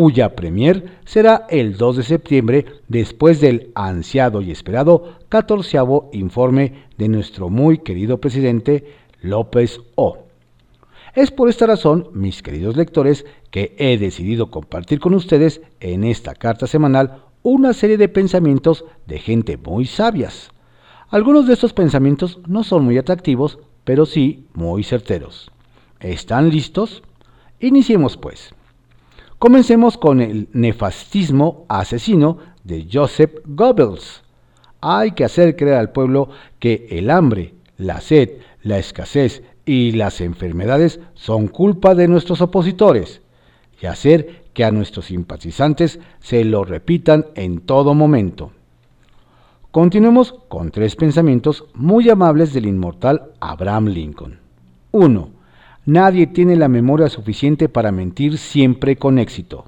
cuya 0.01 0.35
premier 0.35 0.99
será 1.05 1.45
el 1.51 1.77
2 1.77 1.99
de 1.99 2.03
septiembre 2.05 2.65
después 2.89 3.39
del 3.39 3.71
ansiado 3.75 4.41
y 4.41 4.51
esperado 4.51 5.19
catorceavo 5.29 6.09
informe 6.15 6.87
de 6.97 7.09
nuestro 7.09 7.51
muy 7.51 7.81
querido 7.81 8.19
presidente 8.19 8.95
López 9.21 9.79
O. 9.97 10.21
Es 11.15 11.31
por 11.31 11.51
esta 11.51 11.67
razón, 11.67 12.09
mis 12.15 12.43
queridos 12.43 12.79
lectores, 12.79 13.27
que 13.51 13.77
he 13.77 13.99
decidido 13.99 14.51
compartir 14.51 15.01
con 15.01 15.13
ustedes 15.13 15.61
en 15.81 16.05
esta 16.05 16.35
carta 16.35 16.67
semanal 16.67 17.25
una 17.43 17.75
serie 17.75 17.99
de 17.99 18.09
pensamientos 18.09 18.87
de 19.07 19.19
gente 19.19 19.59
muy 19.59 19.85
sabias. 19.85 20.51
Algunos 21.11 21.47
de 21.47 21.53
estos 21.53 21.75
pensamientos 21.75 22.39
no 22.47 22.65
son 22.65 22.87
muy 22.87 22.97
atractivos, 22.97 23.59
pero 23.85 24.07
sí 24.07 24.47
muy 24.55 24.83
certeros. 24.83 25.51
¿Están 26.01 26.49
listos? 26.49 27.03
Iniciemos 27.61 28.17
pues. 28.17 28.55
Comencemos 29.41 29.97
con 29.97 30.21
el 30.21 30.51
nefastismo 30.53 31.65
asesino 31.67 32.37
de 32.63 32.87
Joseph 32.93 33.37
Goebbels. 33.47 34.23
Hay 34.83 35.13
que 35.13 35.25
hacer 35.25 35.57
creer 35.57 35.79
al 35.79 35.93
pueblo 35.93 36.29
que 36.59 36.87
el 36.91 37.09
hambre, 37.09 37.55
la 37.79 38.03
sed, 38.03 38.33
la 38.63 38.77
escasez 38.77 39.43
y 39.65 39.93
las 39.93 40.21
enfermedades 40.21 41.01
son 41.15 41.49
culpa 41.49 41.95
de 41.95 42.07
nuestros 42.07 42.43
opositores 42.43 43.23
y 43.81 43.87
hacer 43.87 44.43
que 44.53 44.63
a 44.63 44.73
nuestros 44.73 45.07
simpatizantes 45.07 46.01
se 46.19 46.45
lo 46.45 46.63
repitan 46.67 47.25
en 47.35 47.61
todo 47.61 47.95
momento. 47.95 48.53
Continuemos 49.71 50.35
con 50.49 50.71
tres 50.71 50.97
pensamientos 50.97 51.65
muy 51.73 52.11
amables 52.11 52.53
del 52.53 52.67
inmortal 52.67 53.31
Abraham 53.41 53.87
Lincoln. 53.87 54.39
1. 54.91 55.40
Nadie 55.91 56.29
tiene 56.29 56.55
la 56.55 56.69
memoria 56.69 57.09
suficiente 57.09 57.69
para 57.69 57.91
mentir 57.91 58.39
siempre 58.39 58.95
con 58.95 59.19
éxito. 59.19 59.65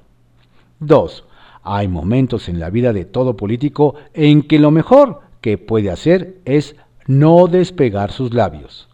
2. 0.79 1.25
Hay 1.65 1.89
momentos 1.89 2.49
en 2.49 2.61
la 2.61 2.71
vida 2.71 2.93
de 2.93 3.05
todo 3.05 3.37
político 3.37 3.97
en 4.15 4.43
que 4.43 4.61
lo 4.61 4.71
mejor 4.71 5.19
que 5.41 5.59
puede 5.59 5.91
hacer 5.91 6.37
es 6.45 6.77
no 7.09 7.49
despegar 7.49 8.13
sus 8.13 8.33
labios. 8.33 8.89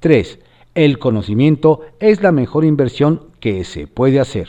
3. 0.00 0.40
El 0.74 0.98
conocimiento 0.98 1.82
es 2.00 2.20
la 2.20 2.32
mejor 2.32 2.64
inversión 2.64 3.22
que 3.38 3.62
se 3.62 3.86
puede 3.86 4.18
hacer. 4.18 4.48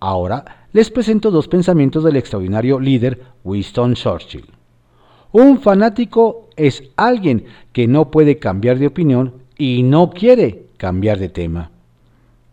Ahora 0.00 0.66
les 0.74 0.90
presento 0.90 1.30
dos 1.30 1.48
pensamientos 1.48 2.04
del 2.04 2.16
extraordinario 2.16 2.78
líder 2.78 3.22
Winston 3.42 3.94
Churchill. 3.94 4.44
Un 5.32 5.60
fanático 5.60 6.50
es 6.56 6.84
alguien 6.94 7.46
que 7.72 7.88
no 7.88 8.10
puede 8.10 8.36
cambiar 8.36 8.78
de 8.78 8.88
opinión 8.88 9.32
y 9.56 9.82
no 9.82 10.10
quiere 10.10 10.65
cambiar 10.76 11.18
de 11.18 11.28
tema. 11.28 11.70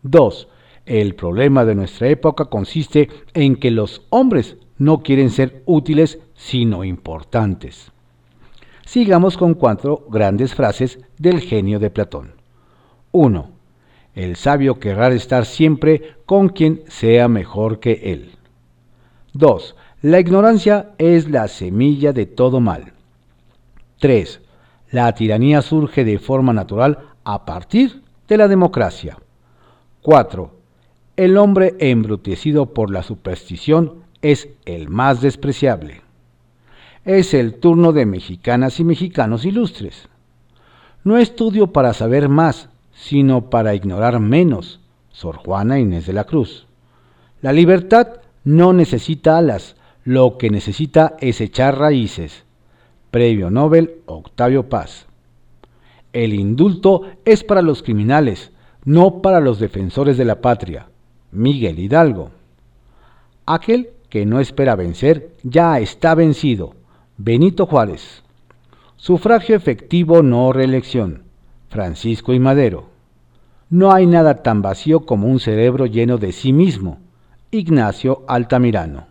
2. 0.03 0.47
El 0.86 1.15
problema 1.15 1.63
de 1.63 1.75
nuestra 1.75 2.09
época 2.09 2.45
consiste 2.45 3.09
en 3.33 3.55
que 3.55 3.71
los 3.71 4.01
hombres 4.09 4.57
no 4.77 5.01
quieren 5.01 5.29
ser 5.29 5.63
útiles, 5.65 6.19
sino 6.36 6.83
importantes. 6.83 7.91
Sigamos 8.86 9.38
con 9.38 9.53
cuatro 9.53 10.05
grandes 10.09 10.53
frases 10.53 10.99
del 11.17 11.39
genio 11.39 11.79
de 11.79 11.89
Platón. 11.89 12.33
1. 13.12 13.49
El 14.13 14.36
sabio 14.36 14.79
querrá 14.79 15.07
estar 15.09 15.45
siempre 15.45 16.15
con 16.25 16.49
quien 16.49 16.83
sea 16.88 17.27
mejor 17.27 17.79
que 17.79 18.12
él. 18.12 18.31
2. 19.33 19.75
La 20.01 20.19
ignorancia 20.19 20.91
es 20.97 21.29
la 21.29 21.47
semilla 21.47 22.12
de 22.12 22.25
todo 22.25 22.59
mal. 22.59 22.93
3. 23.99 24.41
La 24.91 25.12
tiranía 25.15 25.62
surge 25.62 26.03
de 26.03 26.19
forma 26.19 26.51
natural 26.53 26.99
a 27.23 27.45
partir 27.45 28.02
de 28.27 28.38
la 28.38 28.47
democracia. 28.47 29.17
4. 30.01 30.51
El 31.15 31.38
hombre 31.38 31.75
embrutecido 31.79 32.73
por 32.73 32.91
la 32.91 33.03
superstición 33.03 34.03
es 34.21 34.49
el 34.65 34.89
más 34.89 35.21
despreciable. 35.21 36.01
Es 37.05 37.33
el 37.33 37.55
turno 37.55 37.91
de 37.91 38.05
mexicanas 38.05 38.79
y 38.79 38.83
mexicanos 38.83 39.45
ilustres. 39.45 40.07
No 41.03 41.17
estudio 41.17 41.73
para 41.73 41.93
saber 41.93 42.29
más, 42.29 42.69
sino 42.93 43.49
para 43.49 43.75
ignorar 43.75 44.19
menos. 44.19 44.79
Sor 45.12 45.38
Juana 45.38 45.79
Inés 45.79 46.07
de 46.07 46.13
la 46.13 46.23
Cruz. 46.23 46.65
La 47.41 47.53
libertad 47.53 48.21
no 48.43 48.73
necesita 48.73 49.38
alas, 49.38 49.75
lo 50.03 50.38
que 50.38 50.49
necesita 50.49 51.15
es 51.19 51.41
echar 51.41 51.77
raíces. 51.77 52.45
Previo 53.12 53.51
Nobel 53.51 54.01
Octavio 54.05 54.69
Paz. 54.69 55.05
El 56.13 56.34
indulto 56.34 57.02
es 57.26 57.43
para 57.43 57.63
los 57.63 57.82
criminales, 57.82 58.52
no 58.86 59.21
para 59.21 59.39
los 59.39 59.60
defensores 59.60 60.15
de 60.15 60.26
la 60.26 60.41
patria. 60.41 60.88
Miguel 61.32 61.80
Hidalgo. 61.80 62.30
Aquel 63.47 63.89
que 64.10 64.26
no 64.28 64.39
espera 64.39 64.76
vencer 64.76 65.34
ya 65.41 65.80
está 65.80 66.13
vencido. 66.13 66.76
Benito 67.17 67.65
Juárez. 67.65 68.23
Sufragio 68.95 69.56
efectivo, 69.56 70.21
no 70.21 70.54
reelección. 70.54 71.23
Francisco 71.69 72.34
y 72.34 72.39
Madero. 72.39 72.89
No 73.71 73.91
hay 73.91 74.06
nada 74.06 74.43
tan 74.43 74.62
vacío 74.62 75.08
como 75.08 75.28
un 75.28 75.39
cerebro 75.39 75.88
lleno 75.88 76.19
de 76.19 76.32
sí 76.32 76.54
mismo. 76.54 76.99
Ignacio 77.49 78.23
Altamirano. 78.28 79.08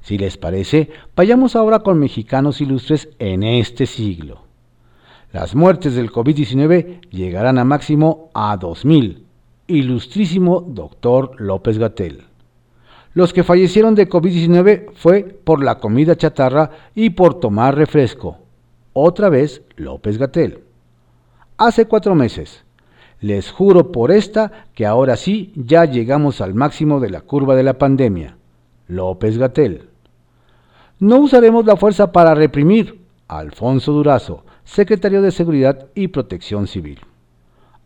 Si 0.00 0.16
les 0.16 0.38
parece, 0.38 0.88
vayamos 1.14 1.54
ahora 1.54 1.80
con 1.80 1.98
mexicanos 1.98 2.62
ilustres 2.62 3.10
en 3.18 3.42
este 3.42 3.84
siglo. 3.84 4.47
Las 5.30 5.54
muertes 5.54 5.94
del 5.94 6.10
COVID-19 6.10 7.02
llegarán 7.10 7.58
a 7.58 7.64
máximo 7.64 8.30
a 8.32 8.58
2.000. 8.58 9.24
Ilustrísimo 9.66 10.64
doctor 10.66 11.38
López 11.38 11.76
Gatel. 11.76 12.24
Los 13.12 13.34
que 13.34 13.44
fallecieron 13.44 13.94
de 13.94 14.08
COVID-19 14.08 14.92
fue 14.94 15.24
por 15.24 15.62
la 15.62 15.80
comida 15.80 16.16
chatarra 16.16 16.70
y 16.94 17.10
por 17.10 17.40
tomar 17.40 17.76
refresco. 17.76 18.38
Otra 18.94 19.28
vez 19.28 19.60
López 19.76 20.16
Gatel. 20.16 20.64
Hace 21.58 21.84
cuatro 21.84 22.14
meses. 22.14 22.64
Les 23.20 23.50
juro 23.50 23.92
por 23.92 24.10
esta 24.10 24.66
que 24.74 24.86
ahora 24.86 25.16
sí 25.16 25.52
ya 25.56 25.84
llegamos 25.84 26.40
al 26.40 26.54
máximo 26.54 27.00
de 27.00 27.10
la 27.10 27.20
curva 27.20 27.54
de 27.54 27.64
la 27.64 27.76
pandemia. 27.76 28.38
López 28.86 29.36
Gatel. 29.36 29.90
No 31.00 31.18
usaremos 31.18 31.66
la 31.66 31.76
fuerza 31.76 32.12
para 32.12 32.34
reprimir. 32.34 33.02
Alfonso 33.28 33.92
Durazo 33.92 34.44
secretario 34.68 35.22
de 35.22 35.32
Seguridad 35.32 35.86
y 35.94 36.08
Protección 36.08 36.66
Civil. 36.66 37.00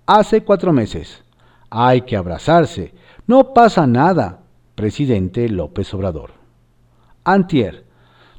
Hace 0.04 0.42
cuatro 0.42 0.72
meses. 0.72 1.22
Hay 1.70 2.02
que 2.02 2.16
abrazarse. 2.16 2.92
No 3.26 3.54
pasa 3.54 3.86
nada. 3.86 4.40
Presidente 4.74 5.48
López 5.48 5.94
Obrador. 5.94 6.32
Antier. 7.22 7.84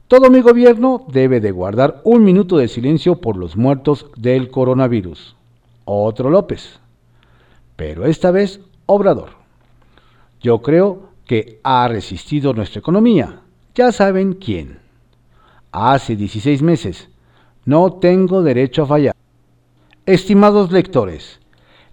Todo 0.10 0.30
mi 0.30 0.42
gobierno 0.42 1.06
debe 1.08 1.40
de 1.40 1.52
guardar 1.52 2.02
un 2.04 2.26
minuto 2.26 2.58
de 2.58 2.68
silencio 2.68 3.22
por 3.22 3.38
los 3.38 3.56
muertos 3.56 4.12
del 4.18 4.52
coronavirus. 4.52 5.38
Otro 5.86 6.30
López. 6.30 6.82
Pero 7.78 8.06
esta 8.06 8.32
vez 8.32 8.60
Obrador. 8.86 9.30
Yo 10.42 10.62
creo 10.62 11.14
que 11.26 11.62
ha 11.64 11.88
resistido 11.88 12.54
nuestra 12.54 12.80
economía. 12.80 13.40
Ya 13.74 13.94
saben 13.94 14.34
quién. 14.34 14.80
Hace 15.72 16.18
16 16.18 16.62
meses 16.62 17.10
no 17.66 17.94
tengo 17.94 18.42
derecho 18.44 18.84
a 18.84 18.88
fallar. 18.88 19.16
Estimados 20.06 20.72
lectores, 20.72 21.40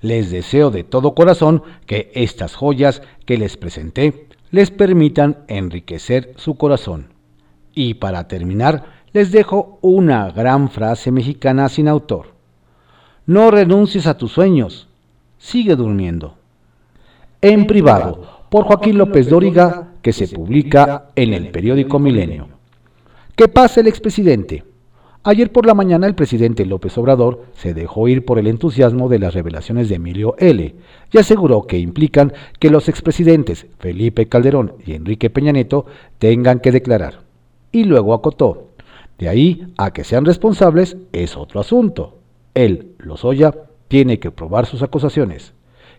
les 0.01 0.31
deseo 0.31 0.71
de 0.71 0.85
todo 0.85 1.15
corazón 1.15 1.63
que 1.87 2.11
estas 2.15 2.55
joyas 2.55 3.03
que 3.27 3.39
les 3.39 3.57
presenté 3.57 4.27
les 4.51 4.71
permitan 4.71 5.39
enriquecer 5.47 6.33
su 6.37 6.57
corazón. 6.57 7.09
Y 7.73 7.95
para 7.95 8.27
terminar, 8.27 8.85
les 9.13 9.31
dejo 9.31 9.79
una 9.81 10.31
gran 10.31 10.71
frase 10.71 11.13
mexicana 11.13 11.69
sin 11.69 11.89
autor. 11.89 12.35
No 13.27 13.51
renuncies 13.51 14.07
a 14.07 14.17
tus 14.17 14.33
sueños, 14.33 14.89
sigue 15.39 15.77
durmiendo. 15.77 16.35
En 17.41 17.67
privado, 17.67 18.41
por 18.51 18.65
Joaquín 18.65 18.99
López 18.99 19.29
Dóriga, 19.29 19.93
que 20.03 20.13
se 20.13 20.27
publica 20.29 21.11
en 21.15 21.33
el 21.33 21.51
periódico 21.51 21.99
Milenio. 21.99 22.49
¿Qué 23.37 23.47
pasa 23.49 23.81
el 23.81 23.87
expresidente? 23.87 24.65
Ayer 25.23 25.53
por 25.53 25.67
la 25.67 25.75
mañana 25.75 26.07
el 26.07 26.15
presidente 26.15 26.65
López 26.65 26.97
Obrador 26.97 27.45
se 27.53 27.75
dejó 27.75 28.09
ir 28.09 28.25
por 28.25 28.39
el 28.39 28.47
entusiasmo 28.47 29.11
de 29.11 29.19
las 29.19 29.35
revelaciones 29.35 29.91
de 29.91 29.97
Emilio 29.97 30.35
L. 30.39 30.75
y 31.13 31.19
aseguró 31.19 31.67
que 31.67 31.79
implican 31.79 32.33
que 32.59 32.71
los 32.71 32.89
expresidentes 32.89 33.67
Felipe 33.81 34.29
Calderón 34.29 34.77
y 34.87 34.95
Enrique 34.95 35.29
Peña 35.29 35.53
Nieto 35.53 35.85
tengan 36.19 36.61
que 36.61 36.73
declarar. 36.73 37.21
Y 37.71 37.85
luego 37.85 38.15
acotó, 38.15 38.69
de 39.19 39.29
ahí 39.29 39.75
a 39.77 39.93
que 39.93 40.05
sean 40.05 40.25
responsables 40.25 40.97
es 41.13 41.37
otro 41.37 41.61
asunto. 41.61 42.17
Él, 42.55 42.93
Lozoya, 42.97 43.55
tiene 43.89 44.21
que 44.21 44.31
probar 44.31 44.65
sus 44.65 44.81
acusaciones, 44.83 45.53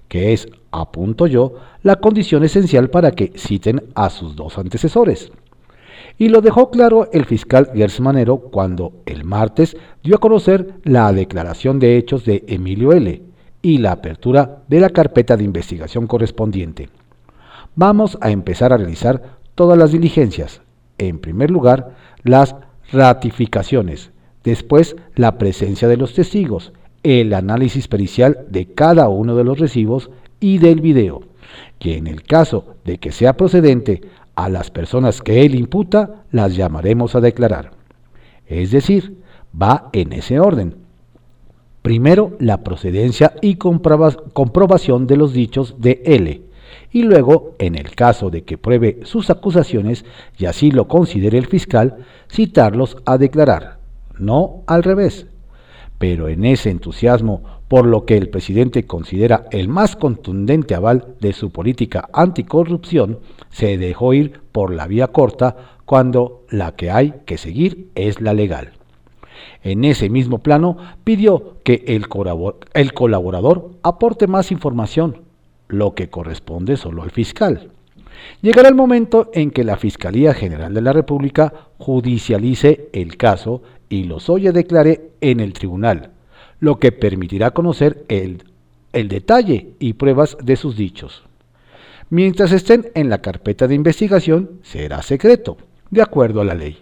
que 0.08 0.34
es, 0.34 0.48
apunto 0.72 1.28
yo, 1.28 1.58
la 1.84 1.98
condición 1.98 2.44
esencial 2.44 2.90
para 2.90 3.12
que 3.12 3.34
citen 3.36 3.84
a 3.94 4.10
sus 4.10 4.36
dos 4.36 4.58
antecesores. 4.58 5.32
Y 6.22 6.30
lo 6.30 6.42
dejó 6.42 6.70
claro 6.70 7.10
el 7.14 7.26
fiscal 7.26 7.72
Gers 7.74 8.00
Manero 8.00 8.38
cuando 8.38 8.94
el 9.08 9.24
martes 9.24 9.76
dio 10.04 10.18
a 10.18 10.20
conocer 10.20 10.76
la 10.84 11.12
declaración 11.14 11.80
de 11.80 11.98
hechos 11.98 12.26
de 12.26 12.44
Emilio 12.48 12.92
L. 12.92 13.24
y 13.64 13.80
la 13.80 13.94
apertura 13.94 14.62
de 14.68 14.80
la 14.80 14.92
carpeta 14.92 15.36
de 15.36 15.44
investigación 15.46 16.06
correspondiente. 16.06 16.90
Vamos 17.74 18.20
a 18.22 18.30
empezar 18.30 18.72
a 18.72 18.78
realizar 18.78 19.40
todas 19.56 19.80
las 19.80 19.94
diligencias. 19.94 20.62
En 21.00 21.18
primer 21.18 21.50
lugar, 21.50 21.96
las 22.22 22.56
ratificaciones, 22.92 24.12
después 24.44 24.96
la 25.16 25.40
presencia 25.40 25.88
de 25.88 25.98
los 25.98 26.14
testigos, 26.14 26.72
el 27.02 27.34
análisis 27.34 27.88
pericial 27.88 28.46
de 28.48 28.68
cada 28.68 29.10
uno 29.10 29.36
de 29.36 29.44
los 29.44 29.58
recibos 29.58 30.12
y 30.40 30.60
del 30.60 30.82
video, 30.82 31.24
y 31.80 31.94
en 31.94 32.06
el 32.06 32.22
caso 32.22 32.76
de 32.86 33.00
que 33.00 33.12
sea 33.12 33.36
procedente 33.38 34.02
a 34.46 34.50
las 34.50 34.72
personas 34.72 35.22
que 35.22 35.46
él 35.46 35.56
imputa, 35.56 36.24
las 36.32 36.56
llamaremos 36.56 37.16
a 37.16 37.22
declarar. 37.22 37.72
Es 38.46 38.72
decir, 38.72 39.22
va 39.60 39.90
en 39.94 40.14
ese 40.14 40.40
orden. 40.40 40.76
Primero, 41.82 42.36
la 42.40 42.64
procedencia 42.64 43.34
y 43.42 43.56
comprobación 43.56 45.08
de 45.08 45.18
los 45.18 45.34
dichos 45.34 45.76
de 45.80 46.02
L, 46.06 46.42
y 46.92 47.04
luego, 47.04 47.56
en 47.60 47.76
el 47.76 47.96
caso 47.96 48.30
de 48.30 48.44
que 48.44 48.58
pruebe 48.58 49.00
sus 49.04 49.30
acusaciones 49.30 50.06
y 50.38 50.46
así 50.46 50.72
lo 50.72 50.88
considere 50.88 51.38
el 51.38 51.48
fiscal, 51.48 51.98
citarlos 52.30 52.98
a 53.06 53.18
declarar, 53.18 53.80
no 54.18 54.64
al 54.68 54.84
revés. 54.84 55.28
Pero 55.98 56.28
en 56.28 56.46
ese 56.46 56.70
entusiasmo 56.70 57.44
por 57.72 57.86
lo 57.86 58.06
que 58.06 58.18
el 58.18 58.28
presidente 58.28 58.86
considera 58.86 59.46
el 59.50 59.70
más 59.70 59.96
contundente 59.96 60.76
aval 60.76 61.16
de 61.22 61.32
su 61.32 61.52
política 61.52 62.10
anticorrupción, 62.12 63.20
se 63.50 63.78
dejó 63.78 64.14
ir 64.14 64.42
por 64.52 64.74
la 64.74 64.88
vía 64.88 65.08
corta 65.08 65.78
cuando 65.86 66.44
la 66.50 66.76
que 66.76 66.92
hay 66.92 67.14
que 67.26 67.38
seguir 67.38 67.88
es 67.96 68.20
la 68.20 68.34
legal. 68.34 68.74
En 69.64 69.86
ese 69.86 70.10
mismo 70.10 70.40
plano 70.40 70.76
pidió 71.06 71.60
que 71.64 71.86
el 71.88 72.94
colaborador 72.94 73.72
aporte 73.84 74.28
más 74.28 74.52
información, 74.52 75.22
lo 75.70 75.96
que 75.96 76.10
corresponde 76.10 76.76
solo 76.76 77.04
al 77.04 77.12
fiscal. 77.12 77.72
Llegará 78.42 78.68
el 78.68 78.76
momento 78.76 79.32
en 79.34 79.50
que 79.50 79.64
la 79.64 79.78
Fiscalía 79.78 80.34
General 80.34 80.74
de 80.74 80.82
la 80.82 80.92
República 80.92 81.54
judicialice 81.78 82.90
el 82.92 83.16
caso 83.16 83.64
y 83.88 84.04
los 84.04 84.30
oye 84.30 84.52
declare 84.52 85.12
en 85.22 85.40
el 85.40 85.54
tribunal, 85.54 86.12
lo 86.62 86.80
que 86.80 86.94
permitirá 86.94 87.52
conocer 87.52 88.06
el, 88.08 88.44
detalle 88.94 89.74
y 89.80 89.94
pruebas 89.94 90.38
de 90.42 90.56
sus 90.56 90.78
dichos. 90.78 91.24
Mientras 92.10 92.52
estén 92.52 92.92
en 92.94 93.10
la 93.10 93.22
carpeta 93.22 93.68
de 93.68 93.76
investigación, 93.76 94.60
será 94.64 95.02
secreto, 95.02 95.58
de 95.90 96.02
acuerdo 96.02 96.40
a 96.40 96.46
la 96.46 96.56
ley. 96.56 96.78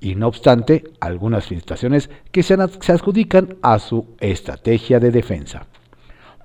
Y 0.00 0.16
no 0.16 0.26
obstante, 0.26 0.84
algunas 0.98 1.46
filtraciones 1.46 2.10
que 2.32 2.42
se, 2.42 2.54
adjudican 2.54 3.56
a 3.62 3.78
su 3.78 4.08
estrategia 4.18 4.98
de 4.98 5.12
defensa. 5.12 5.66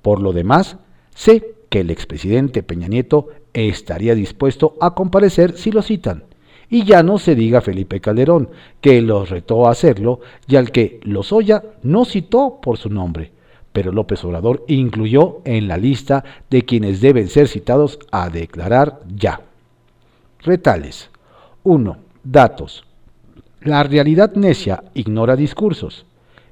Por 0.04 0.22
lo 0.22 0.32
demás, 0.32 0.78
sé 1.16 1.56
que 1.70 1.80
el 1.80 1.90
expresidente 1.90 2.62
Peña 2.62 2.88
Nieto 2.88 3.30
estaría 3.54 4.14
dispuesto 4.14 4.76
a 4.80 4.94
comparecer 4.94 5.58
si 5.58 5.72
lo 5.72 5.82
citan. 5.82 6.26
Y 6.70 6.84
ya 6.84 7.02
no 7.04 7.18
se 7.18 7.36
diga 7.36 7.62
Felipe 7.62 8.02
Calderón, 8.02 8.50
que 8.82 9.02
los 9.02 9.30
retó 9.30 9.68
a 9.68 9.72
hacerlo 9.72 10.20
y 10.48 10.58
al 10.58 10.72
que 10.72 11.00
Lozoya 11.04 11.64
no 11.84 12.04
citó 12.04 12.60
por 12.62 12.78
su 12.78 12.90
nombre, 12.90 13.32
pero 13.72 13.92
López 13.92 14.24
Obrador 14.26 14.66
incluyó 14.68 15.40
en 15.46 15.68
la 15.68 15.78
lista 15.78 16.24
de 16.50 16.64
quienes 16.64 17.00
deben 17.00 17.28
ser 17.30 17.48
citados 17.48 18.00
a 18.12 18.30
declarar 18.30 19.00
ya. 19.16 19.42
Retales. 20.44 21.10
1. 21.64 21.98
Datos. 22.24 22.84
La 23.62 23.84
realidad 23.84 24.34
necia 24.36 24.84
ignora 24.94 25.36
discursos. 25.36 26.06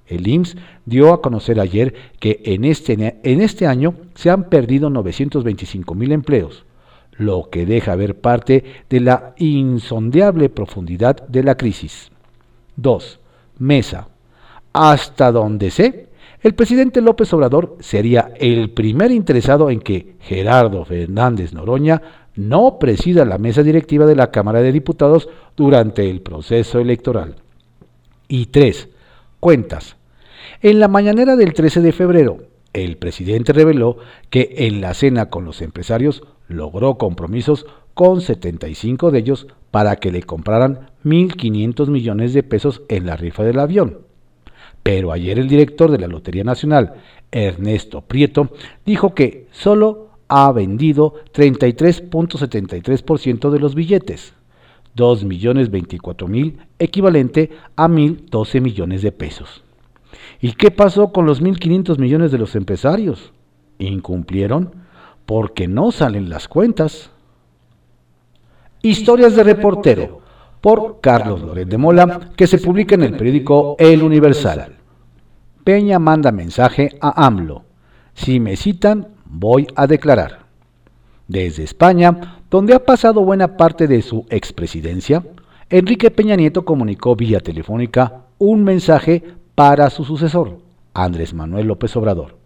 El 0.08 0.28
IMSS 0.28 0.58
dio 0.86 1.14
a 1.14 1.22
conocer 1.22 1.60
ayer 1.60 1.94
que 2.20 2.42
en 2.46 2.66
este, 2.66 3.20
en 3.24 3.42
este 3.42 3.68
año 3.68 3.96
se 4.14 4.30
han 4.30 4.50
perdido 4.50 4.90
925 4.90 5.96
mil 5.96 6.12
empleos, 6.12 6.65
lo 7.18 7.50
que 7.50 7.66
deja 7.66 7.96
ver 7.96 8.20
parte 8.20 8.64
de 8.90 9.00
la 9.00 9.34
insondeable 9.38 10.50
profundidad 10.50 11.28
de 11.28 11.44
la 11.44 11.56
crisis. 11.56 12.12
2. 12.76 13.20
Mesa. 13.60 14.10
Hasta 14.74 15.32
donde 15.32 15.72
sé, 15.72 16.10
el 16.42 16.54
presidente 16.54 17.02
López 17.02 17.34
Obrador 17.34 17.78
sería 17.80 18.32
el 18.40 18.70
primer 18.72 19.12
interesado 19.12 19.70
en 19.70 19.80
que 19.80 20.16
Gerardo 20.20 20.84
Fernández 20.86 21.54
Noroña 21.54 22.02
no 22.36 22.78
presida 22.80 23.24
la 23.24 23.38
mesa 23.38 23.64
directiva 23.64 24.06
de 24.06 24.16
la 24.16 24.30
Cámara 24.30 24.62
de 24.62 24.74
Diputados 24.74 25.30
durante 25.56 26.10
el 26.10 26.22
proceso 26.22 26.80
electoral. 26.80 27.36
Y 28.28 28.48
3 28.48 28.90
cuentas. 29.40 29.96
En 30.62 30.80
la 30.80 30.88
mañanera 30.88 31.36
del 31.36 31.54
13 31.54 31.82
de 31.82 31.92
febrero, 31.92 32.40
el 32.76 32.98
presidente 32.98 33.54
reveló 33.54 33.98
que 34.30 34.54
en 34.58 34.82
la 34.82 34.94
cena 34.94 35.30
con 35.30 35.46
los 35.46 35.62
empresarios 35.62 36.24
logró 36.50 36.98
compromisos 36.98 37.66
con 37.94 38.20
75 38.20 39.12
de 39.12 39.20
ellos 39.20 39.48
para 39.72 39.96
que 39.96 40.12
le 40.12 40.24
compraran 40.24 40.90
1.500 41.06 41.88
millones 41.88 42.34
de 42.34 42.44
pesos 42.44 42.82
en 42.90 43.06
la 43.06 43.16
rifa 43.16 43.44
del 43.44 43.60
avión. 43.60 44.00
Pero 44.84 45.14
ayer 45.14 45.40
el 45.40 45.48
director 45.48 45.90
de 45.90 46.00
la 46.00 46.08
Lotería 46.08 46.44
Nacional, 46.44 46.96
Ernesto 47.32 48.02
Prieto, 48.02 48.50
dijo 48.86 49.16
que 49.16 49.48
solo 49.52 50.10
ha 50.28 50.52
vendido 50.52 51.14
33.73% 51.34 53.52
de 53.52 53.60
los 53.60 53.74
billetes. 53.74 54.34
2 54.96 55.24
millones 55.24 55.72
24 55.72 56.28
mil, 56.28 56.58
equivalente 56.78 57.52
a 57.76 57.88
1.012 57.88 58.62
millones 58.62 59.02
de 59.02 59.12
pesos. 59.12 59.65
¿Y 60.42 60.54
qué 60.54 60.72
pasó 60.72 61.12
con 61.12 61.26
los 61.26 61.42
1.500 61.42 61.98
millones 61.98 62.32
de 62.32 62.38
los 62.38 62.56
empresarios? 62.56 63.34
¿Incumplieron? 63.80 64.72
Porque 65.26 65.68
no 65.68 65.92
salen 65.92 66.30
las 66.30 66.48
cuentas. 66.48 67.12
Historias 68.82 69.36
de 69.36 69.44
reportero, 69.44 70.22
por 70.62 71.00
Carlos 71.02 71.42
Loret 71.42 71.68
de 71.68 71.78
Mola, 71.78 72.32
que 72.36 72.48
se 72.48 72.60
publica 72.60 72.96
en 72.96 73.04
el 73.04 73.18
periódico 73.18 73.76
El 73.80 74.04
Universal. 74.04 74.76
Peña 75.64 75.98
manda 75.98 76.32
mensaje 76.32 76.96
a 77.02 77.26
AMLO. 77.26 77.64
Si 78.14 78.40
me 78.40 78.56
citan, 78.56 79.08
voy 79.26 79.68
a 79.76 79.88
declarar. 79.88 80.46
Desde 81.28 81.64
España, 81.64 82.42
donde 82.52 82.76
ha 82.76 82.86
pasado 82.86 83.22
buena 83.24 83.58
parte 83.58 83.88
de 83.88 84.04
su 84.04 84.28
expresidencia, 84.30 85.24
Enrique 85.70 86.12
Peña 86.12 86.36
Nieto 86.36 86.64
comunicó 86.64 87.16
vía 87.16 87.40
telefónica 87.40 88.26
un 88.38 88.64
mensaje 88.64 89.24
para 89.56 89.90
su 89.90 90.04
sucesor, 90.04 90.60
Andrés 90.94 91.34
Manuel 91.34 91.68
López 91.68 91.96
Obrador. 91.96 92.38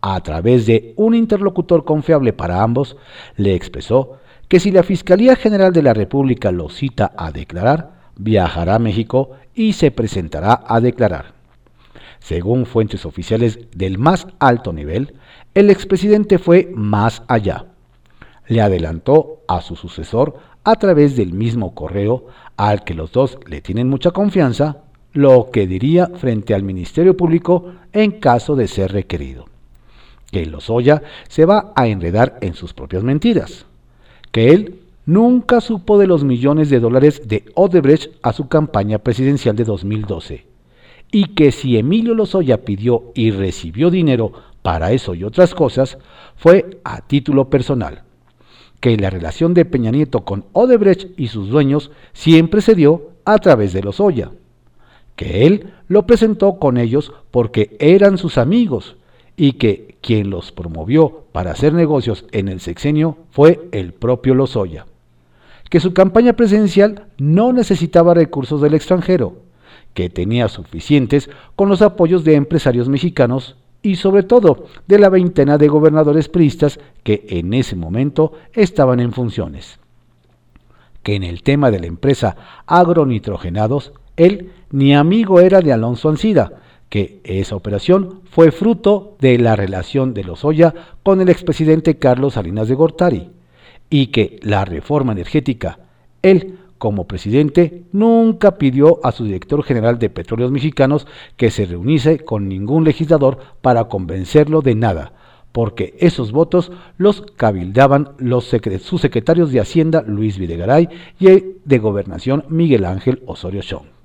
A 0.00 0.20
través 0.20 0.66
de 0.66 0.94
un 0.96 1.14
interlocutor 1.14 1.84
confiable 1.84 2.32
para 2.32 2.62
ambos, 2.62 2.96
le 3.36 3.54
expresó 3.54 4.18
que 4.46 4.60
si 4.60 4.70
la 4.70 4.82
Fiscalía 4.82 5.36
General 5.36 5.72
de 5.72 5.82
la 5.82 5.92
República 5.92 6.52
lo 6.52 6.68
cita 6.68 7.12
a 7.16 7.32
declarar, 7.32 7.90
viajará 8.16 8.76
a 8.76 8.78
México 8.78 9.32
y 9.54 9.72
se 9.72 9.90
presentará 9.90 10.62
a 10.66 10.80
declarar. 10.80 11.34
Según 12.20 12.66
fuentes 12.66 13.04
oficiales 13.04 13.58
del 13.74 13.98
más 13.98 14.26
alto 14.38 14.72
nivel, 14.72 15.14
el 15.54 15.70
expresidente 15.70 16.38
fue 16.38 16.70
más 16.74 17.22
allá 17.28 17.66
le 18.48 18.62
adelantó 18.62 19.42
a 19.46 19.60
su 19.60 19.76
sucesor 19.76 20.38
a 20.64 20.74
través 20.76 21.16
del 21.16 21.32
mismo 21.32 21.74
correo 21.74 22.26
al 22.56 22.82
que 22.82 22.94
los 22.94 23.12
dos 23.12 23.38
le 23.46 23.60
tienen 23.60 23.88
mucha 23.88 24.10
confianza, 24.10 24.78
lo 25.18 25.50
que 25.50 25.66
diría 25.66 26.06
frente 26.06 26.54
al 26.54 26.62
Ministerio 26.62 27.16
Público 27.16 27.72
en 27.92 28.20
caso 28.20 28.54
de 28.54 28.68
ser 28.68 28.92
requerido. 28.92 29.46
Que 30.30 30.46
Lozoya 30.46 31.02
se 31.28 31.44
va 31.44 31.72
a 31.74 31.88
enredar 31.88 32.38
en 32.40 32.54
sus 32.54 32.72
propias 32.72 33.02
mentiras, 33.02 33.66
que 34.30 34.52
él 34.52 34.78
nunca 35.06 35.60
supo 35.60 35.98
de 35.98 36.06
los 36.06 36.22
millones 36.22 36.70
de 36.70 36.78
dólares 36.78 37.22
de 37.26 37.44
Odebrecht 37.56 38.12
a 38.22 38.32
su 38.32 38.46
campaña 38.46 39.00
presidencial 39.00 39.56
de 39.56 39.64
2012 39.64 40.46
y 41.10 41.24
que 41.34 41.50
si 41.50 41.76
Emilio 41.78 42.14
Lozoya 42.14 42.64
pidió 42.64 43.10
y 43.16 43.32
recibió 43.32 43.90
dinero 43.90 44.30
para 44.62 44.92
eso 44.92 45.16
y 45.16 45.24
otras 45.24 45.52
cosas, 45.52 45.98
fue 46.36 46.78
a 46.84 47.00
título 47.00 47.50
personal. 47.50 48.04
Que 48.78 48.96
la 48.96 49.10
relación 49.10 49.52
de 49.52 49.64
Peña 49.64 49.90
Nieto 49.90 50.24
con 50.24 50.44
Odebrecht 50.52 51.18
y 51.18 51.26
sus 51.26 51.48
dueños 51.48 51.90
siempre 52.12 52.60
se 52.60 52.76
dio 52.76 53.10
a 53.24 53.38
través 53.38 53.72
de 53.72 53.82
Lozoya. 53.82 54.30
Que 55.18 55.48
él 55.48 55.72
lo 55.88 56.06
presentó 56.06 56.60
con 56.60 56.76
ellos 56.76 57.12
porque 57.32 57.76
eran 57.80 58.18
sus 58.18 58.38
amigos 58.38 58.96
y 59.36 59.54
que 59.54 59.96
quien 60.00 60.30
los 60.30 60.52
promovió 60.52 61.24
para 61.32 61.50
hacer 61.50 61.72
negocios 61.72 62.24
en 62.30 62.46
el 62.46 62.60
sexenio 62.60 63.18
fue 63.32 63.68
el 63.72 63.92
propio 63.92 64.36
Lozoya. 64.36 64.86
Que 65.70 65.80
su 65.80 65.92
campaña 65.92 66.34
presidencial 66.34 67.06
no 67.18 67.52
necesitaba 67.52 68.14
recursos 68.14 68.60
del 68.60 68.74
extranjero, 68.74 69.42
que 69.92 70.08
tenía 70.08 70.46
suficientes 70.46 71.28
con 71.56 71.68
los 71.68 71.82
apoyos 71.82 72.22
de 72.22 72.36
empresarios 72.36 72.88
mexicanos 72.88 73.56
y 73.82 73.96
sobre 73.96 74.22
todo 74.22 74.66
de 74.86 75.00
la 75.00 75.08
veintena 75.08 75.58
de 75.58 75.66
gobernadores 75.66 76.28
priistas 76.28 76.78
que 77.02 77.26
en 77.28 77.54
ese 77.54 77.74
momento 77.74 78.34
estaban 78.52 79.00
en 79.00 79.12
funciones. 79.12 79.80
Que 81.02 81.16
en 81.16 81.24
el 81.24 81.42
tema 81.42 81.72
de 81.72 81.80
la 81.80 81.88
empresa 81.88 82.36
Agronitrogenados, 82.66 83.92
él 84.18 84.50
ni 84.70 84.94
amigo 84.94 85.40
era 85.40 85.60
de 85.60 85.72
Alonso 85.72 86.08
Ancida, 86.08 86.52
que 86.88 87.20
esa 87.24 87.56
operación 87.56 88.20
fue 88.30 88.50
fruto 88.50 89.16
de 89.20 89.38
la 89.38 89.56
relación 89.56 90.14
de 90.14 90.24
Lozoya 90.24 90.74
con 91.02 91.20
el 91.20 91.28
expresidente 91.28 91.98
Carlos 91.98 92.34
Salinas 92.34 92.68
de 92.68 92.74
Gortari, 92.74 93.30
y 93.90 94.08
que 94.08 94.38
la 94.42 94.64
reforma 94.64 95.12
energética, 95.12 95.78
él 96.22 96.58
como 96.78 97.06
presidente, 97.08 97.84
nunca 97.92 98.56
pidió 98.56 99.00
a 99.02 99.12
su 99.12 99.24
director 99.24 99.62
general 99.64 99.98
de 99.98 100.10
Petróleos 100.10 100.52
Mexicanos 100.52 101.06
que 101.36 101.50
se 101.50 101.66
reuniese 101.66 102.20
con 102.20 102.48
ningún 102.48 102.84
legislador 102.84 103.38
para 103.60 103.84
convencerlo 103.84 104.62
de 104.62 104.74
nada, 104.76 105.12
porque 105.52 105.96
esos 105.98 106.30
votos 106.30 106.70
los 106.96 107.22
cabildaban 107.22 108.10
los 108.18 108.44
sus 108.80 109.00
secretarios 109.00 109.50
de 109.50 109.60
Hacienda 109.60 110.02
Luis 110.06 110.38
Videgaray 110.38 110.88
y 111.18 111.56
de 111.64 111.78
Gobernación 111.78 112.44
Miguel 112.48 112.84
Ángel 112.84 113.22
Osorio 113.26 113.62
Chong. 113.62 113.97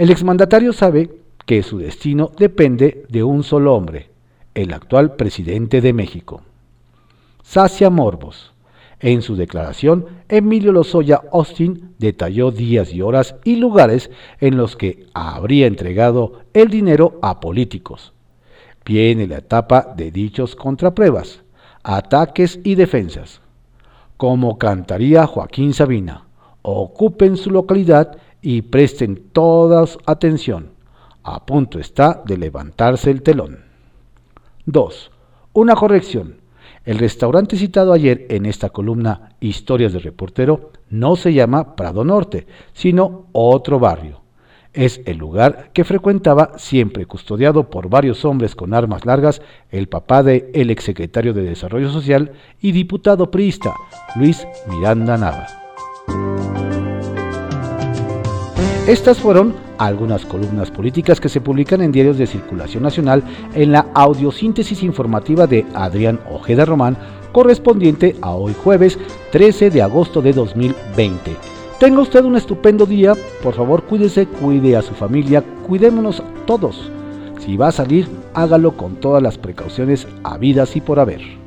El 0.00 0.08
exmandatario 0.08 0.72
sabe 0.72 1.10
que 1.44 1.62
su 1.62 1.76
destino 1.76 2.32
depende 2.38 3.04
de 3.10 3.22
un 3.22 3.42
solo 3.42 3.74
hombre, 3.74 4.08
el 4.54 4.72
actual 4.72 5.14
presidente 5.14 5.82
de 5.82 5.92
México. 5.92 6.40
Sacia 7.42 7.90
Morbos. 7.90 8.54
En 9.00 9.20
su 9.20 9.36
declaración, 9.36 10.06
Emilio 10.30 10.72
Lozoya 10.72 11.20
Austin 11.30 11.92
detalló 11.98 12.50
días 12.50 12.94
y 12.94 13.02
horas 13.02 13.34
y 13.44 13.56
lugares 13.56 14.10
en 14.40 14.56
los 14.56 14.74
que 14.74 15.04
habría 15.12 15.66
entregado 15.66 16.44
el 16.54 16.70
dinero 16.70 17.18
a 17.20 17.38
políticos. 17.38 18.14
Viene 18.86 19.26
la 19.26 19.36
etapa 19.36 19.92
de 19.94 20.10
dichos 20.10 20.56
contrapruebas, 20.56 21.42
ataques 21.82 22.58
y 22.64 22.74
defensas. 22.74 23.42
Como 24.16 24.56
cantaría 24.56 25.26
Joaquín 25.26 25.74
Sabina, 25.74 26.24
ocupen 26.62 27.36
su 27.36 27.50
localidad 27.50 28.16
y 28.42 28.62
presten 28.62 29.30
toda 29.32 29.84
atención. 30.06 30.70
A 31.22 31.44
punto 31.44 31.78
está 31.78 32.22
de 32.24 32.38
levantarse 32.38 33.10
el 33.10 33.22
telón. 33.22 33.64
2. 34.66 35.10
Una 35.52 35.74
corrección. 35.74 36.40
El 36.84 36.98
restaurante 36.98 37.56
citado 37.56 37.92
ayer 37.92 38.26
en 38.30 38.46
esta 38.46 38.70
columna 38.70 39.36
Historias 39.40 39.92
del 39.92 40.02
reportero 40.02 40.70
no 40.88 41.16
se 41.16 41.34
llama 41.34 41.76
Prado 41.76 42.04
Norte, 42.04 42.46
sino 42.72 43.26
otro 43.32 43.78
barrio. 43.78 44.20
Es 44.72 45.00
el 45.04 45.18
lugar 45.18 45.70
que 45.72 45.84
frecuentaba, 45.84 46.52
siempre 46.56 47.04
custodiado 47.04 47.68
por 47.68 47.88
varios 47.88 48.24
hombres 48.24 48.54
con 48.54 48.72
armas 48.72 49.04
largas, 49.04 49.42
el 49.70 49.88
papá 49.88 50.22
de 50.22 50.50
el 50.54 50.70
exsecretario 50.70 51.34
de 51.34 51.42
Desarrollo 51.42 51.90
Social 51.90 52.32
y 52.60 52.72
diputado 52.72 53.30
priista, 53.30 53.74
Luis 54.14 54.46
Miranda 54.68 55.16
Nava. 55.16 55.59
Estas 58.90 59.20
fueron 59.20 59.54
algunas 59.78 60.26
columnas 60.26 60.68
políticas 60.68 61.20
que 61.20 61.28
se 61.28 61.40
publican 61.40 61.80
en 61.80 61.92
diarios 61.92 62.18
de 62.18 62.26
circulación 62.26 62.82
nacional 62.82 63.22
en 63.54 63.70
la 63.70 63.86
audiosíntesis 63.94 64.82
informativa 64.82 65.46
de 65.46 65.64
Adrián 65.74 66.18
Ojeda 66.28 66.64
Román, 66.64 66.98
correspondiente 67.30 68.16
a 68.20 68.32
hoy 68.32 68.52
jueves 68.52 68.98
13 69.30 69.70
de 69.70 69.82
agosto 69.82 70.20
de 70.20 70.32
2020. 70.32 71.36
Tenga 71.78 72.00
usted 72.00 72.24
un 72.24 72.34
estupendo 72.34 72.84
día, 72.84 73.14
por 73.44 73.54
favor 73.54 73.84
cuídese, 73.84 74.26
cuide 74.26 74.76
a 74.76 74.82
su 74.82 74.92
familia, 74.94 75.44
cuidémonos 75.68 76.20
todos. 76.44 76.90
Si 77.38 77.56
va 77.56 77.68
a 77.68 77.72
salir, 77.72 78.08
hágalo 78.34 78.76
con 78.76 78.96
todas 78.96 79.22
las 79.22 79.38
precauciones 79.38 80.08
habidas 80.24 80.74
y 80.74 80.80
por 80.80 80.98
haber. 80.98 81.39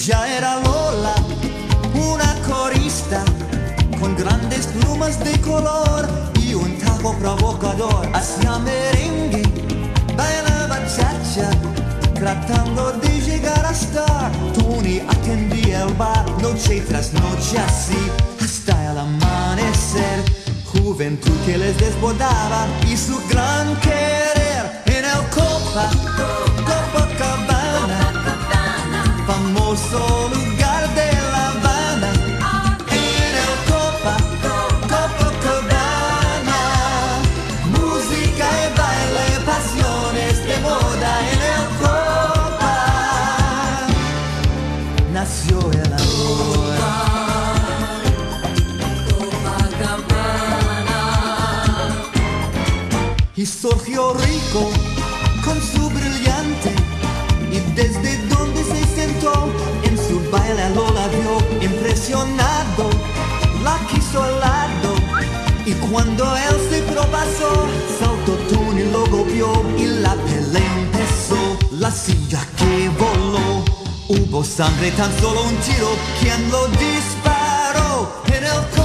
Ella 0.00 0.36
era 0.36 0.60
Lola, 0.60 1.14
una 1.92 2.32
corista 2.46 3.24
con 3.98 4.14
grandes 4.14 4.68
plumas 4.68 5.18
de 5.24 5.40
color 5.40 6.08
y 6.40 6.54
un 6.54 6.78
tajo 6.78 7.16
provocador. 7.18 8.08
Hacía 8.14 8.60
merengue, 8.60 9.42
bailaba 10.16 10.78
chacha, 10.86 11.50
tratando 12.14 12.92
de 12.92 13.20
llegar 13.22 13.66
hasta 13.66 14.30
Tony 14.54 15.00
atendía 15.00 15.82
el 15.82 15.92
bar 15.94 16.30
noche 16.40 16.80
tras 16.82 17.12
noche 17.14 17.58
así 17.58 17.98
hasta 18.40 18.92
el 18.92 18.98
amanecer. 18.98 20.22
Juventud 20.64 21.36
que 21.44 21.58
les 21.58 21.76
desbordaba 21.76 22.68
y 22.88 22.96
su 22.96 23.18
gran 23.28 23.74
querer 23.80 24.80
en 24.86 25.04
el 25.04 25.28
copa, 25.34 25.90
copa 26.64 27.08
famoso 27.18 27.57
lugar 29.54 30.30
de 30.30 30.47
impresionado, 62.08 62.88
la 63.62 63.78
quiso 63.88 64.22
al 64.22 64.40
lado. 64.40 64.94
Y 65.66 65.72
cuando 65.74 66.24
él 66.36 66.56
se 66.70 66.82
propasó, 66.82 67.66
saltó 67.98 68.32
Tony 68.48 68.84
lo 68.90 69.06
golpeó 69.06 69.52
y 69.76 69.84
la 70.00 70.14
pelea 70.14 70.78
empezó, 70.78 71.58
la 71.72 71.90
silla 71.90 72.40
que 72.56 72.88
voló, 72.98 73.64
hubo 74.08 74.42
sangre 74.42 74.90
tan 74.92 75.12
solo 75.20 75.42
un 75.42 75.56
tiro, 75.56 75.88
quien 76.20 76.50
lo 76.50 76.66
disparó? 76.68 78.22
En 78.28 78.44
el 78.44 78.77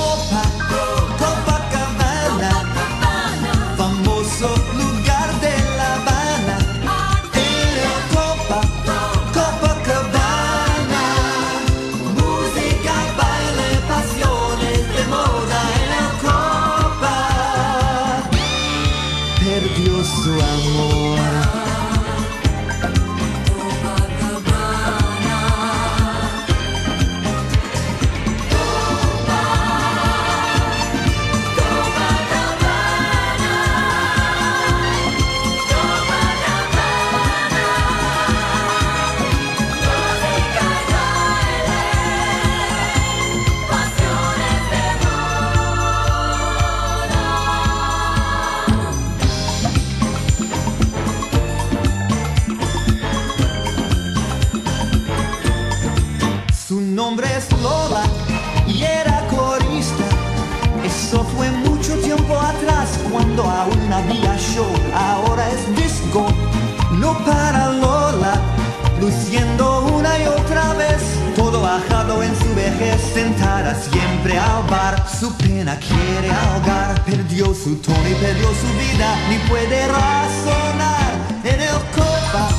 su 72.98 73.00
vejez, 73.00 73.14
sentada 73.14 73.76
siempre 73.76 74.38
al 74.38 74.64
bar. 74.70 75.06
Su 75.08 75.36
pena 75.38 75.78
quiere 75.78 76.32
ahogar, 76.32 77.04
perdió 77.06 77.54
su 77.54 77.76
tono 77.78 78.10
y 78.10 78.14
perdió 78.16 78.48
su 78.48 78.68
vida, 78.78 79.16
ni 79.30 79.38
puede 79.50 79.88
razonar. 79.88 81.14
En 81.44 81.62
el 81.62 81.80
Copa, 81.96 82.50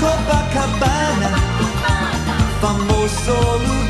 Copacabana, 0.00 1.30
famoso 2.60 3.58
lugar 3.58 3.89